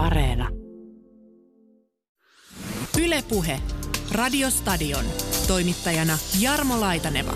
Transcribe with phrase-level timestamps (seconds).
[0.00, 0.48] Areena.
[3.02, 3.60] Ylepuhe.
[4.12, 5.04] Radiostadion.
[5.48, 7.32] Toimittajana Jarmo Laitaneva.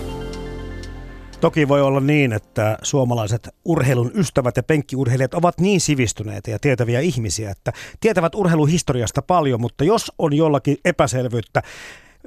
[1.40, 7.00] Toki voi olla niin, että suomalaiset urheilun ystävät ja penkkiurheilijat ovat niin sivistyneitä ja tietäviä
[7.00, 11.62] ihmisiä, että tietävät urheiluhistoriasta paljon, mutta jos on jollakin epäselvyyttä,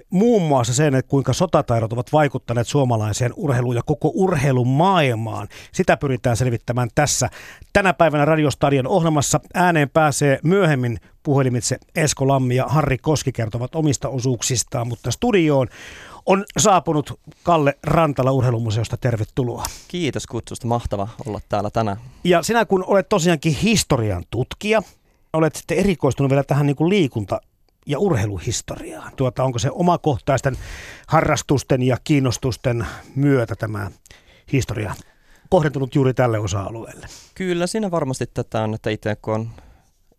[0.09, 5.47] muun muassa sen, että kuinka sotataidot ovat vaikuttaneet suomalaiseen urheiluun ja koko urheilun maailmaan.
[5.71, 7.29] Sitä pyritään selvittämään tässä.
[7.73, 14.09] Tänä päivänä Radiostadion ohjelmassa ääneen pääsee myöhemmin puhelimitse Esko Lammi ja Harri Koski kertovat omista
[14.09, 15.67] osuuksistaan, mutta studioon
[16.25, 18.97] on saapunut Kalle Rantala Urheilumuseosta.
[18.97, 19.63] Tervetuloa.
[19.87, 20.67] Kiitos kutsusta.
[20.67, 21.97] Mahtava olla täällä tänään.
[22.23, 24.81] Ja sinä kun olet tosiaankin historian tutkija,
[25.33, 27.41] olet sitten erikoistunut vielä tähän niin kuin liikunta
[27.87, 29.11] ja urheiluhistoriaan.
[29.15, 30.57] Tuota, onko se omakohtaisten
[31.07, 33.91] harrastusten ja kiinnostusten myötä tämä
[34.53, 34.95] historia
[35.49, 37.07] kohdentunut juuri tälle osa-alueelle?
[37.35, 39.49] Kyllä siinä varmasti tätä on, että itse kun on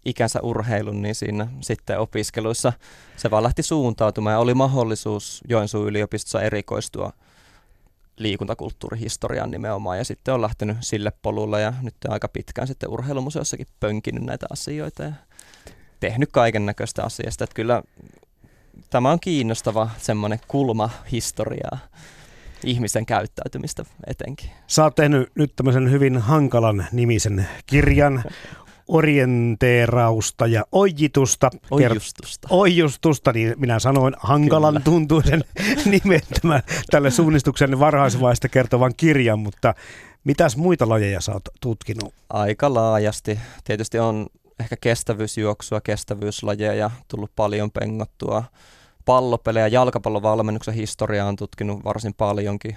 [0.05, 2.73] ikänsä urheilun, niin siinä sitten opiskeluissa
[3.17, 7.13] se vaan lähti suuntautumaan ja oli mahdollisuus Joensuun yliopistossa erikoistua
[8.17, 13.67] liikuntakulttuurihistoriaan nimenomaan ja sitten on lähtenyt sille polulle ja nyt on aika pitkään sitten urheilumuseossakin
[13.81, 15.13] pönkinyt näitä asioita ja
[16.01, 17.45] tehnyt kaiken näköistä asiasta.
[17.45, 17.83] Että kyllä
[18.91, 21.79] tämä on kiinnostava semmoinen kulma historiaa
[22.65, 24.51] ihmisen käyttäytymistä etenkin.
[24.67, 28.25] Sä oot tehnyt nyt tämmöisen hyvin hankalan nimisen kirjan
[28.89, 31.51] orienteerausta ja ojitusta.
[31.71, 32.49] Oijustusta.
[32.51, 34.85] Oijustusta, niin minä sanoin hankalan Kyllä.
[34.85, 35.45] tuntuisen
[35.91, 39.75] nimen tämän, tälle suunnistuksen varhaisvaiheesta kertovan kirjan, mutta
[40.25, 42.15] mitäs muita lajeja sä oot tutkinut?
[42.31, 43.39] Aika laajasti.
[43.65, 44.27] Tietysti on
[44.61, 48.45] ehkä kestävyysjuoksua, kestävyyslajeja tullut paljon pengottua.
[49.05, 52.77] Pallopelejä, jalkapallovalmennuksen historiaa on tutkinut varsin paljonkin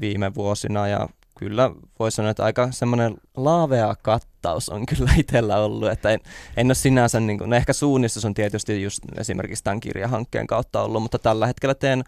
[0.00, 5.88] viime vuosina ja kyllä voi sanoa, että aika semmoinen laavea kattaus on kyllä itsellä ollut,
[5.90, 6.20] että en,
[6.56, 10.82] en ole sinänsä, niin kuin, no ehkä suunnistus on tietysti just esimerkiksi tämän kirjahankkeen kautta
[10.82, 12.04] ollut, mutta tällä hetkellä teen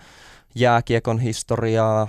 [0.55, 2.09] jääkiekon historiaa,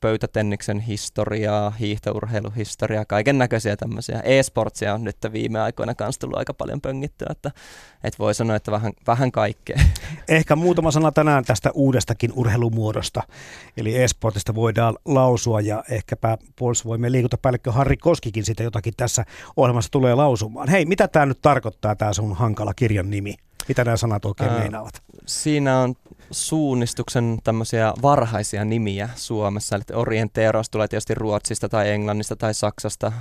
[0.00, 4.20] pöytätenniksen historiaa, hiihtourheiluhistoriaa, kaiken näköisiä tämmöisiä.
[4.24, 7.50] E-sportsia on nyt viime aikoina kanssa tullut aika paljon pöngittyä, että,
[8.04, 9.76] että voi sanoa, että vähän, vähän kaikkea.
[10.28, 13.22] Ehkä muutama sana tänään tästä uudestakin urheilumuodosta,
[13.76, 19.24] eli e-sportista voidaan lausua ja ehkäpä puolustusvoimien liikuntapäällikkö Harri Koskikin sitä jotakin tässä
[19.56, 20.68] ohjelmassa tulee lausumaan.
[20.68, 23.34] Hei, mitä tämä nyt tarkoittaa, tämä sun hankala kirjan nimi?
[23.68, 25.02] Mitä nämä sanat oikein meinaavat?
[25.26, 25.94] Siinä on
[26.30, 29.76] suunnistuksen tämmöisiä varhaisia nimiä Suomessa.
[29.76, 33.12] Eli orienteeraus tulee tietysti Ruotsista tai Englannista tai Saksasta.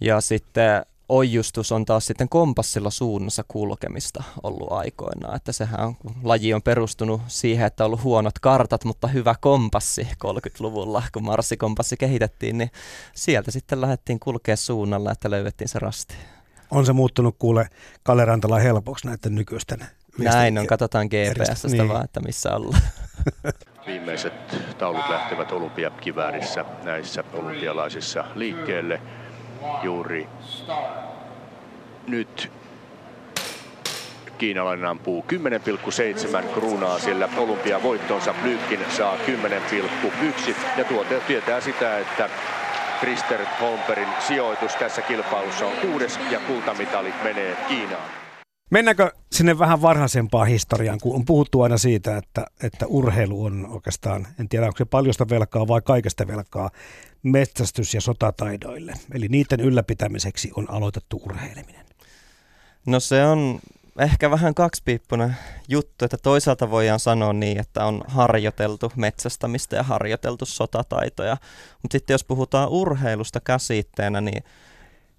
[0.00, 5.36] Ja sitten ojustus on taas sitten kompassilla suunnassa kulkemista ollut aikoinaan.
[5.36, 10.08] Että sehän on, laji on perustunut siihen, että on ollut huonot kartat, mutta hyvä kompassi
[10.24, 12.70] 30-luvulla, kun marssikompassi kehitettiin, niin
[13.14, 16.14] sieltä sitten lähdettiin kulkea suunnalla, että löydettiin se rasti.
[16.70, 17.68] On se muuttunut kuule
[18.02, 19.86] Kalle Rantala helpoksi näiden nykyisten
[20.18, 21.88] näin on, katsotaan GPSstä niin.
[21.88, 22.82] vaan, että missä ollaan.
[23.86, 24.32] Viimeiset
[24.78, 29.00] taulut lähtevät olympiakiväärissä näissä olympialaisissa liikkeelle.
[29.82, 30.28] Juuri
[32.06, 32.52] nyt
[34.38, 35.24] kiinalainen ampuu
[36.42, 38.34] 10,7 kruunaa sillä olympiavoittonsa.
[38.42, 42.30] Blykin saa 10,1 ja tuo tietää sitä, että
[43.00, 48.17] Krister Holmperin sijoitus tässä kilpailussa on kuudes ja kultamitali menee Kiinaan.
[48.70, 54.26] Mennäänkö sinne vähän varhaisempaan historiaan, kun on puhuttu aina siitä, että, että urheilu on oikeastaan,
[54.40, 56.70] en tiedä onko se paljosta velkaa vai kaikesta velkaa,
[57.22, 58.92] metsästys- ja sotataidoille.
[59.14, 61.86] Eli niiden ylläpitämiseksi on aloitettu urheileminen.
[62.86, 63.60] No se on
[63.98, 65.36] ehkä vähän kaksipiippunen
[65.68, 71.36] juttu, että toisaalta voidaan sanoa niin, että on harjoiteltu metsästämistä ja harjoiteltu sotataitoja.
[71.82, 74.44] Mutta sitten jos puhutaan urheilusta käsitteenä, niin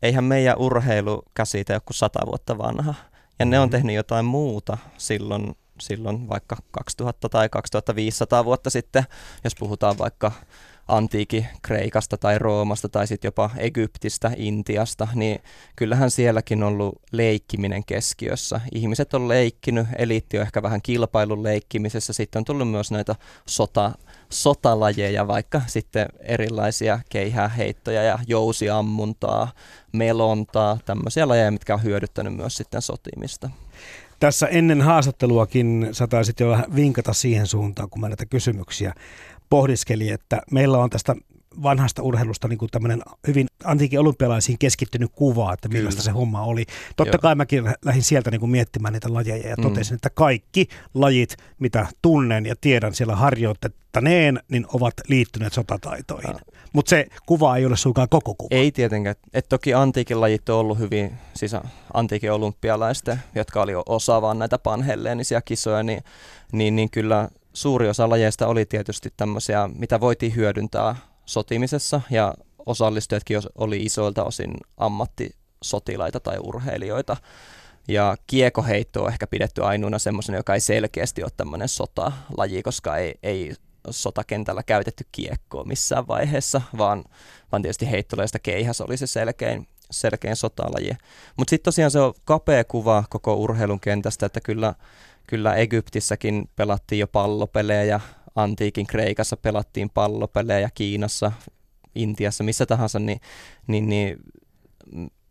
[0.01, 2.93] eihän meidän urheilukäsite joku sata vuotta vanha
[3.39, 9.03] ja ne on tehnyt jotain muuta silloin, silloin vaikka 2000 tai 2500 vuotta sitten,
[9.43, 10.31] jos puhutaan vaikka
[10.87, 15.41] antiikin Kreikasta tai Roomasta tai sitten jopa Egyptistä, Intiasta, niin
[15.75, 18.61] kyllähän sielläkin on ollut leikkiminen keskiössä.
[18.75, 23.15] Ihmiset on leikkinyt, eliitti on ehkä vähän kilpailun leikkimisessä, sitten on tullut myös näitä
[23.45, 23.91] sota,
[24.29, 29.51] sotalajeja, vaikka sitten erilaisia keihääheittoja ja jousiammuntaa,
[29.91, 33.49] melontaa, tämmöisiä lajeja, mitkä on hyödyttänyt myös sitten sotimista.
[34.19, 38.93] Tässä ennen haastatteluakin sä taisit jo vähän vinkata siihen suuntaan, kun mä näitä kysymyksiä
[39.49, 41.15] pohdiskeli, että meillä on tästä
[41.63, 46.13] vanhasta urheilusta niin kuin tämmöinen hyvin antiikin olympialaisiin keskittynyt kuva, että millaista Kyllä.
[46.13, 46.65] se homma oli.
[46.95, 47.21] Totta Joo.
[47.21, 49.63] kai mäkin lähdin sieltä niin kuin miettimään niitä lajeja ja mm.
[49.63, 56.29] totesin, että kaikki lajit, mitä tunnen ja tiedän siellä harjoitettaneen, niin ovat liittyneet sotataitoihin.
[56.33, 56.39] Ja.
[56.73, 58.49] Mutta se kuva ei ole suinkaan koko kuva.
[58.51, 59.15] Ei tietenkään.
[59.33, 61.55] Et toki antiikin lajit on ollut hyvin, siis
[61.93, 66.03] antiikin olympialaisten, jotka oli osa vaan näitä panhelleenisia kisoja, niin,
[66.51, 70.95] niin, niin kyllä suuri osa lajeista oli tietysti tämmöisiä, mitä voitiin hyödyntää
[71.29, 72.33] sotimisessa ja
[72.65, 77.17] osallistujatkin oli isoilta osin ammattisotilaita tai urheilijoita.
[77.87, 83.15] Ja kiekoheitto on ehkä pidetty ainoana semmoisen, joka ei selkeästi ole tämmöinen sotalaji, koska ei,
[83.23, 83.53] ei
[83.89, 87.03] sotakentällä käytetty kiekkoa missään vaiheessa, vaan,
[87.51, 90.91] vaan tietysti heittoleista keihäs oli se selkein, selkein sotalaji.
[91.37, 94.73] Mutta sitten tosiaan se on kapea kuva koko urheilun kentästä, että kyllä,
[95.27, 97.99] kyllä Egyptissäkin pelattiin jo pallopelejä,
[98.35, 101.31] antiikin Kreikassa pelattiin pallopelejä, Kiinassa,
[101.95, 103.19] Intiassa, missä tahansa, niin,
[103.67, 104.19] niin, niin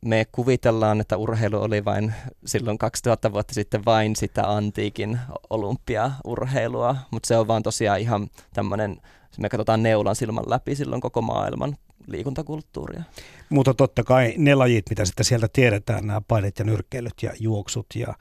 [0.05, 2.15] me kuvitellaan, että urheilu oli vain
[2.47, 8.97] silloin 2000 vuotta sitten vain sitä antiikin olympiaurheilua, mutta se on vaan tosiaan ihan tämmöinen,
[9.39, 13.03] me katsotaan neulan silmän läpi silloin koko maailman liikuntakulttuuria.
[13.49, 17.87] Mutta totta kai ne lajit, mitä sitten sieltä tiedetään, nämä painet ja nyrkkeilyt ja juoksut
[17.95, 18.15] ja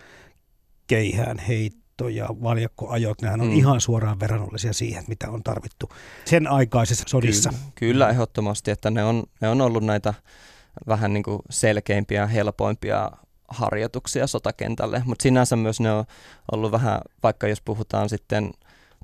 [0.87, 3.53] keihään heitto ja valjakkoajot, nehän on mm.
[3.53, 5.89] ihan suoraan verrannollisia siihen, mitä on tarvittu
[6.25, 7.49] sen aikaisessa sodissa.
[7.49, 10.13] Kyllä, kyllä ehdottomasti, että ne on, ne on ollut näitä
[10.87, 13.11] vähän niin kuin selkeimpiä, helpoimpia
[13.47, 16.05] harjoituksia sotakentälle, mutta sinänsä myös ne on
[16.51, 18.51] ollut vähän, vaikka jos puhutaan sitten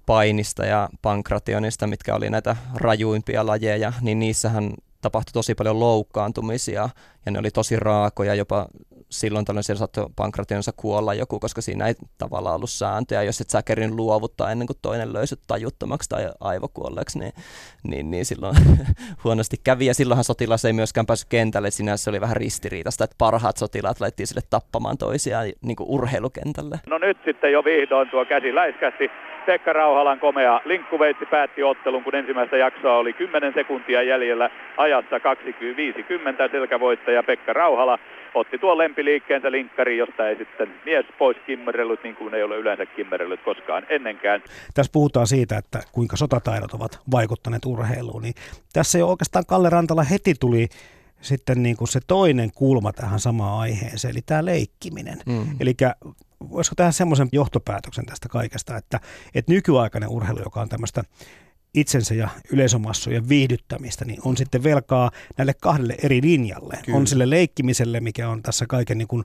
[0.06, 6.90] painista ja pankrationista, mitkä oli näitä rajuimpia lajeja, niin niissähän tapahtui tosi paljon loukkaantumisia
[7.26, 8.68] ja ne oli tosi raakoja, jopa
[9.14, 13.24] silloin tällöin siellä saattoi pankrationsa kuolla joku, koska siinä ei tavallaan ollut sääntöjä.
[13.24, 17.34] Jos et sä kerin luovuttaa ennen kuin toinen löysyt tajuttomaksi tai aivokuolleeksi, niin,
[17.84, 18.56] niin, niin silloin
[19.24, 19.86] huonosti kävi.
[19.86, 24.00] Ja silloinhan sotilas ei myöskään päässyt kentälle, siinä se oli vähän ristiriitasta, että parhaat sotilaat
[24.00, 26.80] laittiin sille tappamaan toisiaan niin kuin urheilukentälle.
[26.88, 29.10] No nyt sitten jo vihdoin tuo käsi läiskästi
[29.46, 36.52] Pekka Rauhalan komea linkkuveitsi päätti ottelun, kun ensimmäistä jaksoa oli 10 sekuntia jäljellä ajassa 2.50
[36.52, 38.00] selkävoittaja Pekka Rauhala
[38.34, 42.86] otti tuon lempiliikkeensä linkkari, josta ei sitten mies pois kimmerellyt, niin kuin ei ole yleensä
[42.86, 44.42] kimmerellyt koskaan ennenkään.
[44.74, 48.34] Tässä puhutaan siitä, että kuinka sotataidot ovat vaikuttaneet urheiluun, niin
[48.74, 50.68] tässä jo oikeastaan Kalle Rantala heti tuli
[51.24, 55.22] sitten niin kuin se toinen kulma tähän samaan aiheeseen, eli tämä leikkiminen.
[55.26, 55.56] Mm.
[55.60, 55.76] Eli
[56.50, 59.00] voisiko tehdä semmoisen johtopäätöksen tästä kaikesta, että,
[59.36, 61.04] että nykyaikainen urheilu, joka on tämmöistä
[61.74, 66.80] itsensä ja yleisömassojen viihdyttämistä, niin on sitten velkaa näille kahdelle eri linjalle.
[66.86, 66.98] Kyllä.
[66.98, 69.24] On sille leikkimiselle, mikä on tässä kaiken niin kuin,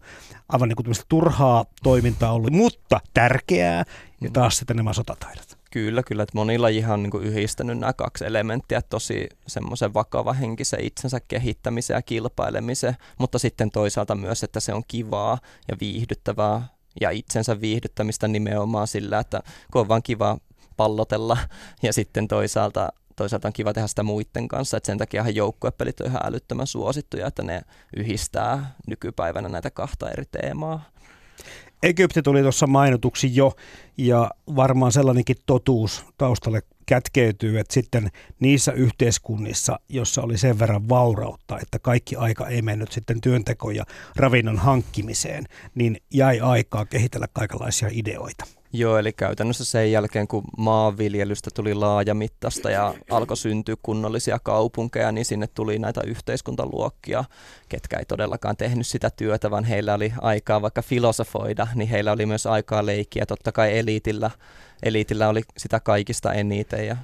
[0.48, 3.84] aivan niin kuin turhaa toimintaa ollut, mutta tärkeää,
[4.20, 5.57] ja taas sitten nämä sotataidot.
[5.70, 6.22] Kyllä, kyllä.
[6.22, 11.94] Että moni lajihan on niin yhdistänyt nämä kaksi elementtiä, tosi semmoisen vakava henkisen itsensä kehittämisen
[11.94, 15.38] ja kilpailemisen, mutta sitten toisaalta myös, että se on kivaa
[15.68, 16.68] ja viihdyttävää
[17.00, 19.42] ja itsensä viihdyttämistä nimenomaan sillä, että
[19.72, 20.38] kun on vaan kiva
[20.76, 21.38] pallotella
[21.82, 26.06] ja sitten toisaalta toisaalta on kiva tehdä sitä muiden kanssa, että sen takia joukkuepelit on
[26.06, 27.62] ihan älyttömän suosittuja, että ne
[27.96, 30.90] yhdistää nykypäivänä näitä kahta eri teemaa.
[31.82, 33.52] Egypti tuli tuossa mainituksi jo,
[33.98, 38.10] ja varmaan sellainenkin totuus taustalle kätkeytyy, että sitten
[38.40, 43.84] niissä yhteiskunnissa, jossa oli sen verran vaurautta, että kaikki aika ei mennyt sitten työnteko ja
[44.16, 45.44] ravinnon hankkimiseen,
[45.75, 48.57] niin jäi aikaa kehitellä kaikenlaisia ideoita.
[48.72, 55.24] Joo, eli käytännössä sen jälkeen, kun maanviljelystä tuli laajamittaista ja alkoi syntyä kunnollisia kaupunkeja, niin
[55.24, 57.24] sinne tuli näitä yhteiskuntaluokkia,
[57.68, 62.26] ketkä ei todellakaan tehnyt sitä työtä, vaan heillä oli aikaa vaikka filosofoida, niin heillä oli
[62.26, 63.26] myös aikaa leikkiä.
[63.26, 64.30] Totta kai eliitillä,
[64.82, 66.96] eliitillä oli sitä kaikista eniten ja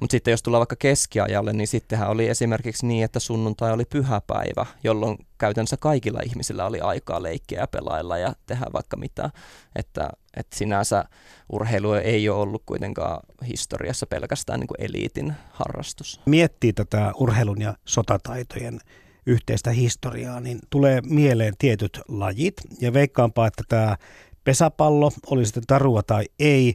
[0.00, 4.66] mutta sitten jos tullaan vaikka keskiajalle, niin sittenhän oli esimerkiksi niin, että sunnuntai oli pyhäpäivä,
[4.84, 9.30] jolloin käytännössä kaikilla ihmisillä oli aikaa leikkiä ja pelailla ja tehdä vaikka mitä.
[9.76, 11.04] Että, että sinänsä
[11.52, 16.20] urheilu ei ole ollut kuitenkaan historiassa pelkästään niin kuin eliitin harrastus.
[16.26, 18.80] Miettii tätä urheilun ja sotataitojen
[19.26, 22.54] yhteistä historiaa, niin tulee mieleen tietyt lajit.
[22.80, 23.96] Ja veikkaanpa, että tämä
[24.44, 26.74] pesäpallo, oli sitten tarua tai ei,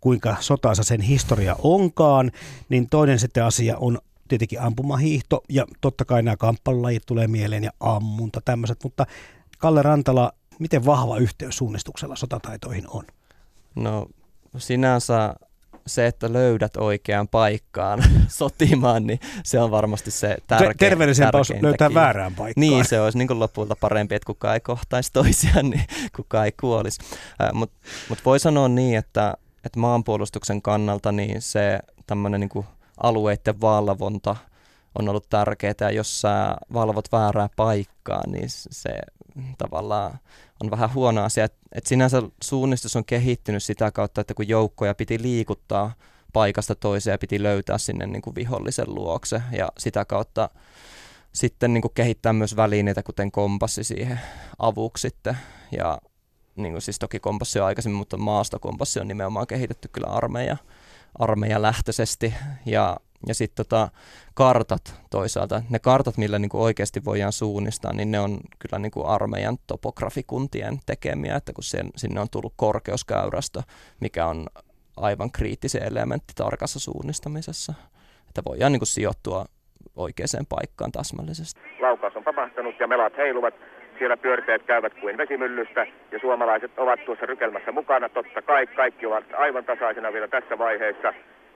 [0.00, 2.30] kuinka sotaansa sen historia onkaan,
[2.68, 7.70] niin toinen sitten asia on tietenkin ampumahiihto ja totta kai nämä kamppailulajit tulee mieleen ja
[7.80, 9.06] ammunta tämmöiset, mutta
[9.58, 13.04] Kalle Rantala, miten vahva yhteys suunnistuksella sotataitoihin on?
[13.74, 14.06] No
[14.58, 15.34] sinänsä
[15.88, 20.76] se, että löydät oikean paikkaan sotimaan, niin se on varmasti se tärkein.
[20.76, 22.60] Terveellisempää olisi löytää väärään paikkaan.
[22.60, 25.84] Niin, se olisi niin lopulta parempi, että kukaan ei kohtaisi toisiaan, niin
[26.16, 27.00] kukaan ei kuolisi.
[27.42, 27.76] Äh, Mutta
[28.08, 29.34] mut voi sanoa niin, että
[29.64, 32.64] että maanpuolustuksen kannalta niin se tämmöinen niin
[33.02, 34.36] alueiden valvonta
[34.98, 38.98] on ollut tärkeää, ja jos sä valvot väärää paikkaa, niin se
[39.58, 40.18] tavallaan
[40.62, 41.44] on vähän huono asia.
[41.44, 45.92] Et, et sinänsä suunnistus on kehittynyt sitä kautta, että kun joukkoja piti liikuttaa
[46.32, 50.50] paikasta toiseen ja piti löytää sinne niin kuin vihollisen luokse ja sitä kautta
[51.32, 54.20] sitten niin kuin kehittää myös välineitä, kuten kompassi siihen
[54.58, 55.38] avuksi sitten.
[55.76, 55.98] Ja
[56.62, 60.56] niin kuin siis toki kompassi on aikaisemmin, mutta maastokompassi on nimenomaan kehitetty kyllä armeija,
[61.18, 62.34] armeija lähtöisesti.
[62.66, 62.96] Ja,
[63.26, 63.88] ja sitten tota,
[64.34, 68.92] kartat toisaalta, ne kartat, millä niin kuin oikeasti voidaan suunnistaa, niin ne on kyllä niin
[68.92, 73.62] kuin armeijan topografikuntien tekemiä, että kun sen, sinne on tullut korkeuskäyrästö,
[74.00, 74.46] mikä on
[74.96, 77.74] aivan kriittinen elementti tarkassa suunnistamisessa.
[78.28, 79.44] Että voidaan niin kuin sijoittua
[79.96, 81.60] oikeaan paikkaan täsmällisesti.
[81.80, 83.54] Laukaus on tapahtunut ja melat heiluvat.
[83.98, 88.08] Siellä pyörteet käyvät kuin vesimyllystä ja suomalaiset ovat tuossa rykelmässä mukana.
[88.08, 91.12] Totta kai kaikki ovat aivan tasaisena vielä tässä vaiheessa.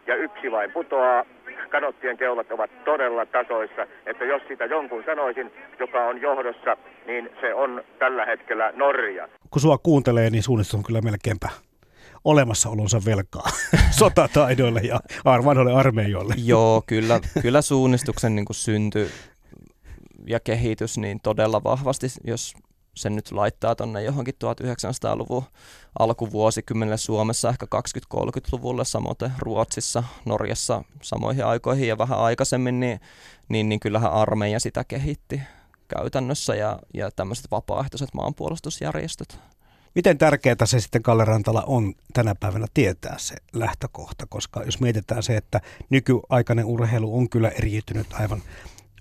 [0.07, 1.25] Ja yksi vain putoaa.
[1.69, 7.55] Kanottien keulat ovat todella tasoissa, että jos sitä jonkun sanoisin, joka on johdossa, niin se
[7.55, 9.29] on tällä hetkellä Norja.
[9.51, 11.49] Kun sua kuuntelee, niin suunnistus on kyllä melkeinpä
[12.25, 13.49] olemassaolonsa velkaa
[14.01, 16.35] sotataidoille ja vanhoille armeijoille.
[16.45, 19.11] Joo, kyllä, kyllä suunnistuksen niin synty
[20.27, 22.55] ja kehitys niin todella vahvasti, jos
[22.95, 25.45] sen nyt laittaa tuonne johonkin 1900-luvun
[25.99, 27.67] alkuvuosikymmenelle Suomessa, ehkä
[28.15, 33.01] 20-30-luvulle, samoin Ruotsissa, Norjassa samoihin aikoihin ja vähän aikaisemmin, niin,
[33.49, 35.41] niin, niin kyllähän armeija sitä kehitti
[35.89, 39.39] käytännössä ja, ja tämmöiset vapaaehtoiset maanpuolustusjärjestöt.
[39.95, 45.23] Miten tärkeää se sitten Kalle Rantala on tänä päivänä tietää se lähtökohta, koska jos mietitään
[45.23, 45.61] se, että
[45.91, 48.43] nykyaikainen urheilu on kyllä eriytynyt aivan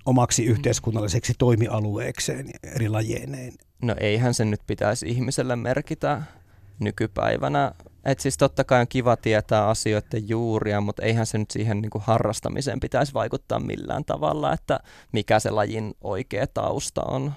[0.06, 3.52] omaksi yhteiskunnalliseksi toimialueekseen eri lajeineen.
[3.82, 6.22] No eihän sen nyt pitäisi ihmiselle merkitä
[6.80, 7.72] nykypäivänä.
[8.04, 11.90] Et siis totta kai on kiva tietää asioiden juuria, mutta eihän se nyt siihen niin
[11.90, 14.80] kuin harrastamiseen pitäisi vaikuttaa millään tavalla, että
[15.12, 17.32] mikä se lajin oikea tausta on.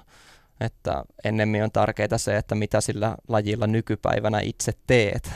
[0.60, 5.30] Että ennemmin on tärkeää se, että mitä sillä lajilla nykypäivänä itse teet.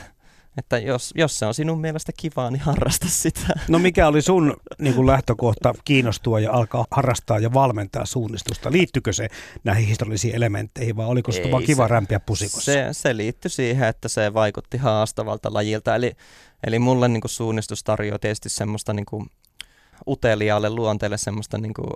[0.57, 3.47] Että jos, jos se on sinun mielestä kivaa, niin harrasta sitä.
[3.67, 8.71] No mikä oli sun niin kuin lähtökohta kiinnostua ja alkaa harrastaa ja valmentaa suunnistusta?
[8.71, 9.27] Liittyykö se
[9.63, 12.71] näihin historiallisiin elementteihin vai oliko se vaan kiva rämpiä pusikossa?
[12.71, 15.95] Se, se liittyi siihen, että se vaikutti haastavalta lajilta.
[15.95, 16.15] Eli,
[16.67, 19.29] eli mulle niin kuin suunnistus tarjoaa tietysti semmoista niin kuin
[20.07, 21.91] uteliaalle luonteelle semmoista niin kuin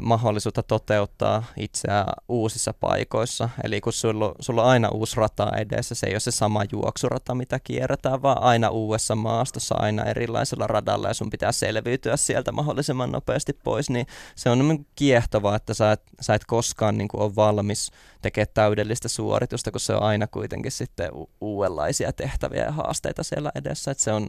[0.00, 3.48] mahdollisuutta toteuttaa itseään uusissa paikoissa.
[3.64, 7.34] Eli kun sulla, sulla on aina uusi rata edessä, se ei ole se sama juoksurata,
[7.34, 13.12] mitä kierretään, vaan aina uudessa maastossa, aina erilaisella radalla ja sun pitää selviytyä sieltä mahdollisimman
[13.12, 17.22] nopeasti pois, niin se on niin kiehtovaa, että sä et, sä et koskaan niin kuin
[17.22, 17.90] ole valmis
[18.22, 23.52] tekemään täydellistä suoritusta, kun se on aina kuitenkin sitten u- uudenlaisia tehtäviä ja haasteita siellä
[23.54, 24.28] edessä, että se on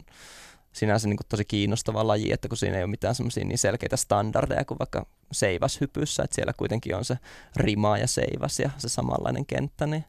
[0.72, 3.96] sinänsä niin kuin tosi kiinnostava laji, että kun siinä ei ole mitään semmoisia niin selkeitä
[3.96, 7.18] standardeja kuin vaikka seivashypyssä, että siellä kuitenkin on se
[7.56, 10.04] rima ja seivas ja se samanlainen kenttä, niin,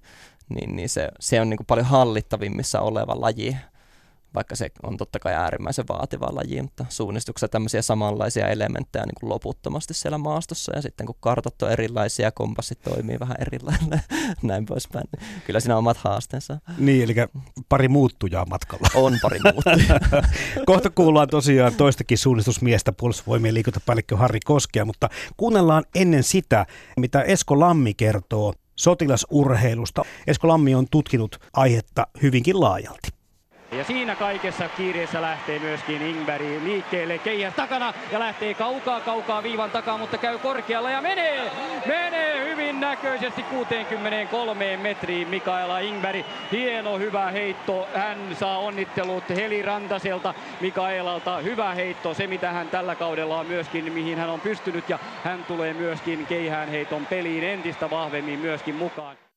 [0.50, 3.58] niin, niin se, se on niin kuin paljon hallittavimmissa oleva laji
[4.36, 9.30] vaikka se on totta kai äärimmäisen vaativa laji, mutta suunnistuksessa tämmöisiä samanlaisia elementtejä niin kuin
[9.30, 14.02] loputtomasti siellä maastossa, ja sitten kun kartat on erilaisia kompassit toimii vähän erilainen,
[14.42, 16.60] näin poispäin, niin kyllä siinä on omat haasteensa.
[16.78, 17.16] Niin, eli
[17.70, 18.88] pari muuttujaa matkalla.
[18.96, 20.00] On pari muuttujaa.
[20.66, 26.66] Kohta kuullaan tosiaan toistakin suunnistusmiestä, puolustusvoimien liikuntapäällikkö Harri Koskea, mutta kuunnellaan ennen sitä,
[26.98, 30.06] mitä Esko Lammi kertoo sotilasurheilusta.
[30.28, 33.19] Esko Lammi on tutkinut aihetta hyvinkin laajalti.
[33.72, 39.72] Ja siinä kaikessa kiireessä lähtee myöskin Ingberg liikkeelle keihäs takana ja lähtee kaukaa kaukaa viivan
[39.72, 41.52] takaa, mutta käy korkealla ja menee,
[41.86, 46.26] menee hyvin näköisesti 63 metriin Mikaela Ingberg.
[46.52, 51.38] Hieno hyvä heitto, hän saa onnittelut Heli Rantaselta Mikaelalta.
[51.38, 55.46] Hyvä heitto, se mitä hän tällä kaudella on myöskin, mihin hän on pystynyt ja hän
[55.46, 59.29] tulee myöskin keihään heiton peliin entistä vahvemmin myöskin mukaan.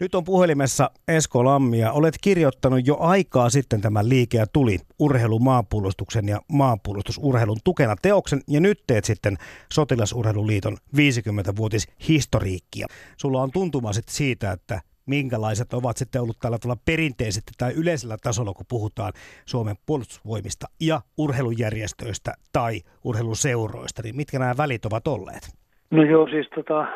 [0.00, 1.92] Nyt on puhelimessa Esko Lammia.
[1.92, 8.60] Olet kirjoittanut jo aikaa sitten tämän liike ja tuli urheilumaapuolustuksen ja maanpuolustusurheilun tukena teoksen ja
[8.60, 9.36] nyt teet sitten
[9.72, 12.86] Sotilasurheiluliiton 50-vuotis historiikkia.
[13.16, 18.16] Sulla on tuntuma sitten siitä, että minkälaiset ovat sitten ollut tällä tavalla perinteisesti tai yleisellä
[18.22, 19.12] tasolla, kun puhutaan
[19.46, 25.42] Suomen puolustusvoimista ja urheilujärjestöistä tai urheiluseuroista, niin mitkä nämä välit ovat olleet?
[25.90, 26.86] No joo, siis tota,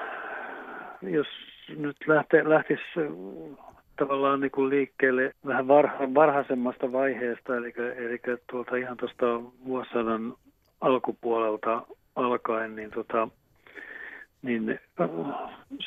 [1.02, 1.26] jos
[1.76, 2.82] nyt lähte, lähtisi
[3.96, 9.26] tavallaan niin kuin liikkeelle vähän varha, varhaisemmasta vaiheesta, eli, eli tuolta ihan tuosta
[9.64, 10.34] vuosisadan
[10.80, 11.82] alkupuolelta
[12.16, 13.28] alkaen, niin, tota,
[14.42, 14.80] niin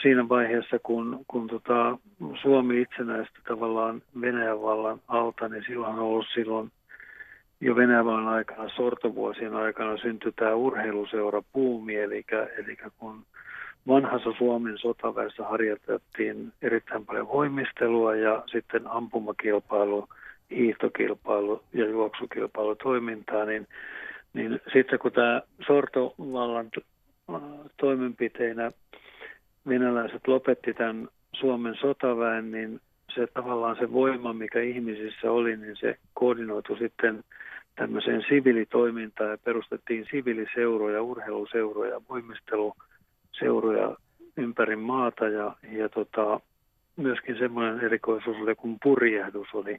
[0.01, 1.97] siinä vaiheessa, kun, kun tota
[2.41, 6.71] Suomi itsenäistyi tavallaan Venäjän vallan alta, niin silloin on ollut silloin
[7.61, 12.25] jo Venäjän aikana, sortovuosien aikana syntyi tämä urheiluseura puumi, eli,
[12.57, 13.25] eli kun
[13.87, 20.07] vanhassa Suomen sotaväessä harjoitettiin erittäin paljon voimistelua ja sitten ampumakilpailu,
[20.51, 23.67] hiihtokilpailu ja juoksukilpailu toimintaa, niin,
[24.33, 26.69] niin sitten kun tämä sortovallan
[27.33, 27.41] äh,
[27.77, 28.71] toimenpiteinä
[29.67, 32.81] venäläiset lopetti tämän Suomen sotaväen, niin
[33.15, 37.23] se tavallaan se voima, mikä ihmisissä oli, niin se koordinoitu sitten
[37.75, 42.01] tämmöiseen siviilitoimintaan ja perustettiin siviiliseuroja, urheiluseuroja,
[43.41, 43.95] voimisteluseuroja
[44.37, 46.39] ympäri maata ja, ja tota,
[46.95, 49.77] myöskin semmoinen erikoisuus oli, kun purjehdus oli,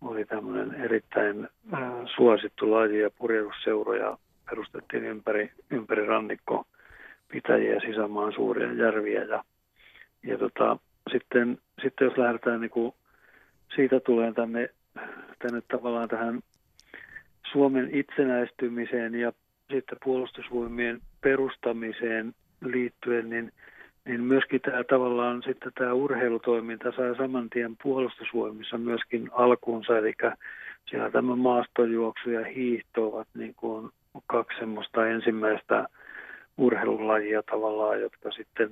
[0.00, 1.80] oli tämmöinen erittäin äh,
[2.16, 4.18] suosittu laji ja purjehdusseuroja
[4.50, 6.66] perustettiin ympäri, ympäri rannikko
[7.32, 9.44] pitäjiä sisämaan suuria järviä ja,
[10.22, 10.76] ja tota,
[11.12, 12.92] sitten, sitten jos lähdetään niin kuin
[13.76, 14.68] siitä tulee tänne,
[15.38, 16.40] tänne tavallaan tähän
[17.52, 19.32] Suomen itsenäistymiseen ja
[19.72, 23.52] sitten puolustusvoimien perustamiseen liittyen, niin,
[24.04, 30.14] niin myöskin tämä tavallaan sitten tämä urheilutoiminta sai saman tien puolustusvoimissa myöskin alkuunsa, eli
[30.90, 33.90] siellä tämä maastojuoksu ja hiihto ovat niin kuin
[34.26, 35.86] kaksi semmoista ensimmäistä
[36.58, 38.70] urheilulajia tavallaan, jotka sitten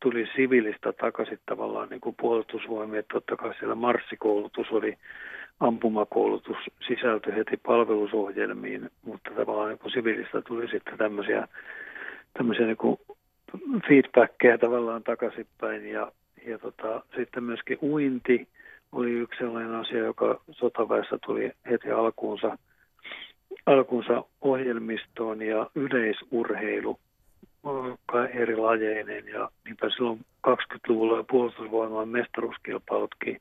[0.00, 3.02] tuli sivilistä takaisin tavallaan niin kuin puolustusvoimia.
[3.12, 4.96] Totta kai siellä marssikoulutus oli,
[5.60, 6.56] ampumakoulutus
[6.88, 11.48] sisältö heti palvelusohjelmiin, mutta tavallaan niin kuin sivilistä tuli sitten tämmöisiä,
[12.32, 12.98] tämmöisiä niin kuin
[13.88, 15.88] feedbackkejä tavallaan takaisinpäin.
[15.88, 16.12] Ja,
[16.46, 18.48] ja tota, sitten myöskin uinti
[18.92, 22.58] oli yksi sellainen asia, joka sotaväessä tuli heti alkuunsa,
[23.66, 25.42] alkuunsa ohjelmistoon.
[25.42, 26.98] Ja yleisurheilu
[28.34, 33.40] eri lajeinen ja niinpä silloin 20-luvulla puolustusvoiman mestaruuskilpailutkin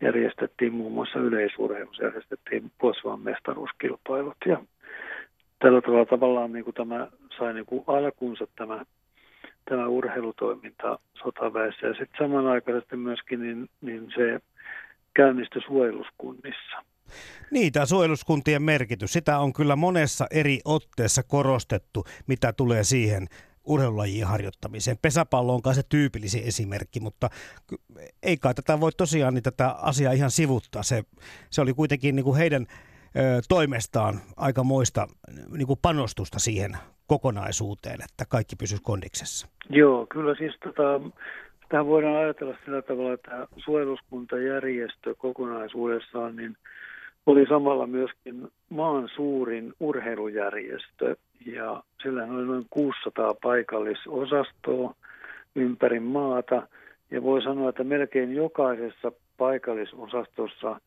[0.00, 0.72] järjestettiin.
[0.72, 4.36] Muun muassa yleisurheilussa, järjestettiin puolustusvoiman mestaruuskilpailut.
[4.46, 4.62] Ja
[5.58, 7.08] tällä tavalla tavallaan niin kuin tämä
[7.38, 8.84] sai niin kuin alkuunsa tämä,
[9.68, 14.40] tämä urheilutoiminta sotaväessä ja sitten samanaikaisesti myöskin niin, niin se
[15.14, 16.84] käynnistyi suojeluskunnissa.
[17.50, 23.26] Niin, tämä suojeluskuntien merkitys, sitä on kyllä monessa eri otteessa korostettu, mitä tulee siihen
[23.64, 24.98] urheilulajien harjoittamiseen.
[25.02, 27.30] Pesäpallo on se tyypillisin esimerkki, mutta
[28.22, 30.82] ei kai tätä voi tosiaan niin tätä asiaa ihan sivuttaa.
[30.82, 31.02] Se,
[31.50, 32.66] se oli kuitenkin niin kuin heidän
[33.48, 35.06] toimestaan aika moista
[35.56, 36.76] niin kuin panostusta siihen
[37.06, 39.48] kokonaisuuteen, että kaikki pysyisi kondiksessa.
[39.70, 41.00] Joo, kyllä siis tota,
[41.68, 46.56] tähän voidaan ajatella sillä tavalla, että suojeluskuntajärjestö kokonaisuudessaan niin–
[47.28, 54.94] oli samalla myöskin maan suurin urheilujärjestö ja sillä oli noin 600 paikallisosastoa
[55.54, 56.68] ympäri maata.
[57.10, 60.80] Ja voi sanoa, että melkein jokaisessa paikallisosastossa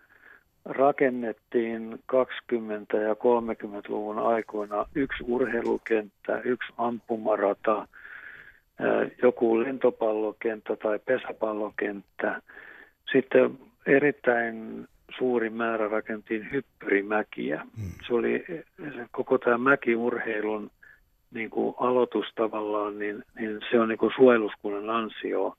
[0.66, 7.88] rakennettiin 20- ja 30-luvun aikoina yksi urheilukenttä, yksi ampumarata,
[9.22, 12.42] joku lentopallokenttä tai pesäpallokenttä.
[13.12, 17.66] Sitten erittäin suuri määrä rakentiin hyppyrimäkiä.
[17.78, 17.90] Hmm.
[18.08, 18.46] Se oli
[19.12, 20.72] koko tämä mäkiurheilun
[21.34, 25.56] niin kuin aloitus tavallaan, niin, niin se on niin kuin suojeluskunnan ansio,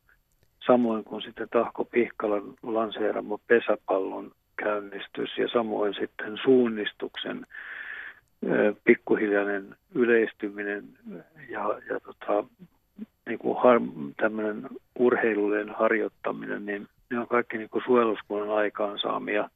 [0.67, 7.47] samoin kuin sitten Tahko Pihkalan lanseeramo pesäpallon käynnistys ja samoin sitten suunnistuksen
[8.85, 10.85] pikkuhiljainen yleistyminen
[11.49, 12.45] ja, ja tota,
[13.27, 13.81] niin kuin har,
[14.17, 19.51] tämmöinen urheilullinen harjoittaminen, niin ne on kaikki niin kuin suojeluskunnan aikaansaamia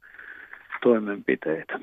[0.82, 1.78] toimenpiteitä.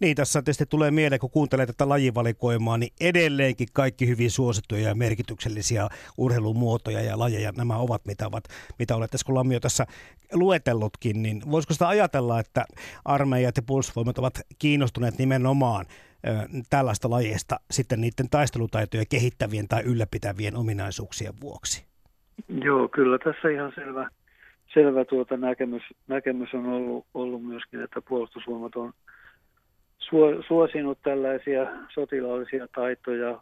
[0.00, 4.94] Niin, tässä tietysti tulee mieleen, kun kuuntelee tätä lajivalikoimaa, niin edelleenkin kaikki hyvin suosittuja ja
[4.94, 8.44] merkityksellisiä urheilumuotoja ja lajeja nämä ovat, mitä, ovat,
[8.78, 9.86] mitä olette Lamio tässä
[10.32, 12.64] luetellutkin, niin voisiko sitä ajatella, että
[13.04, 15.86] armeijat ja puolustusvoimat ovat kiinnostuneet nimenomaan
[16.70, 21.84] tällaista lajeista sitten niiden taistelutaitoja kehittävien tai ylläpitävien ominaisuuksien vuoksi?
[22.48, 24.08] Joo, kyllä tässä ihan selvä
[24.74, 28.92] selvä tuota näkemys, näkemys on ollut, ollut myöskin, että puolustusvoimat on
[30.48, 33.40] suosinut tällaisia sotilaallisia taitoja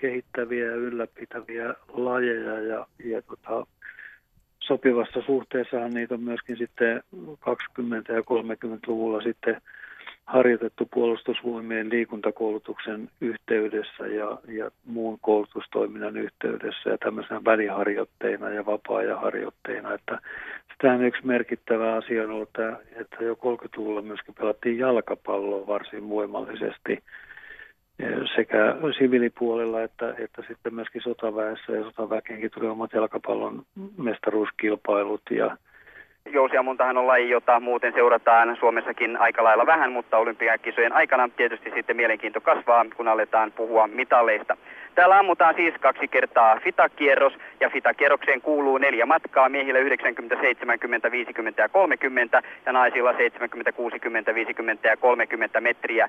[0.00, 3.66] kehittäviä ja ylläpitäviä lajeja ja, ja tota,
[4.60, 9.60] sopivassa suhteessahan niitä on myöskin sitten 20- ja 30-luvulla sitten
[10.28, 19.94] harjoitettu puolustusvoimien liikuntakoulutuksen yhteydessä ja, ja muun koulutustoiminnan yhteydessä ja tämmöisenä väliharjoitteina ja vapaa-ajan harjoitteina.
[19.94, 20.18] Että
[20.72, 27.02] sitähän yksi merkittävä asia on ollut, että, että jo 30-luvulla myöskin pelattiin jalkapalloa varsin voimallisesti
[28.36, 33.62] sekä siviilipuolella että, että sitten myöskin sotaväessä ja sotaväkeenkin tuli omat jalkapallon
[33.96, 35.56] mestaruuskilpailut ja
[36.32, 41.96] Jousiammuntahan on laji, jota muuten seurataan Suomessakin aika lailla vähän, mutta olympiakisojen aikana tietysti sitten
[41.96, 44.56] mielenkiinto kasvaa, kun aletaan puhua mitaleista.
[44.94, 51.62] Täällä ammutaan siis kaksi kertaa fitakierros ja fitakierrokseen kuuluu neljä matkaa, miehillä 90, 70, 50
[51.62, 56.08] ja 30 ja naisilla 70, 60, 50 ja 30 metriä.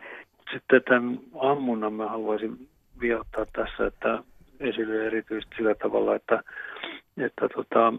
[0.52, 2.58] Sitten tämän ammunnan mä haluaisin
[3.02, 4.20] viottaa tässä, että
[4.60, 6.44] esille erityisesti sillä tavalla, että,
[7.18, 7.94] että tota,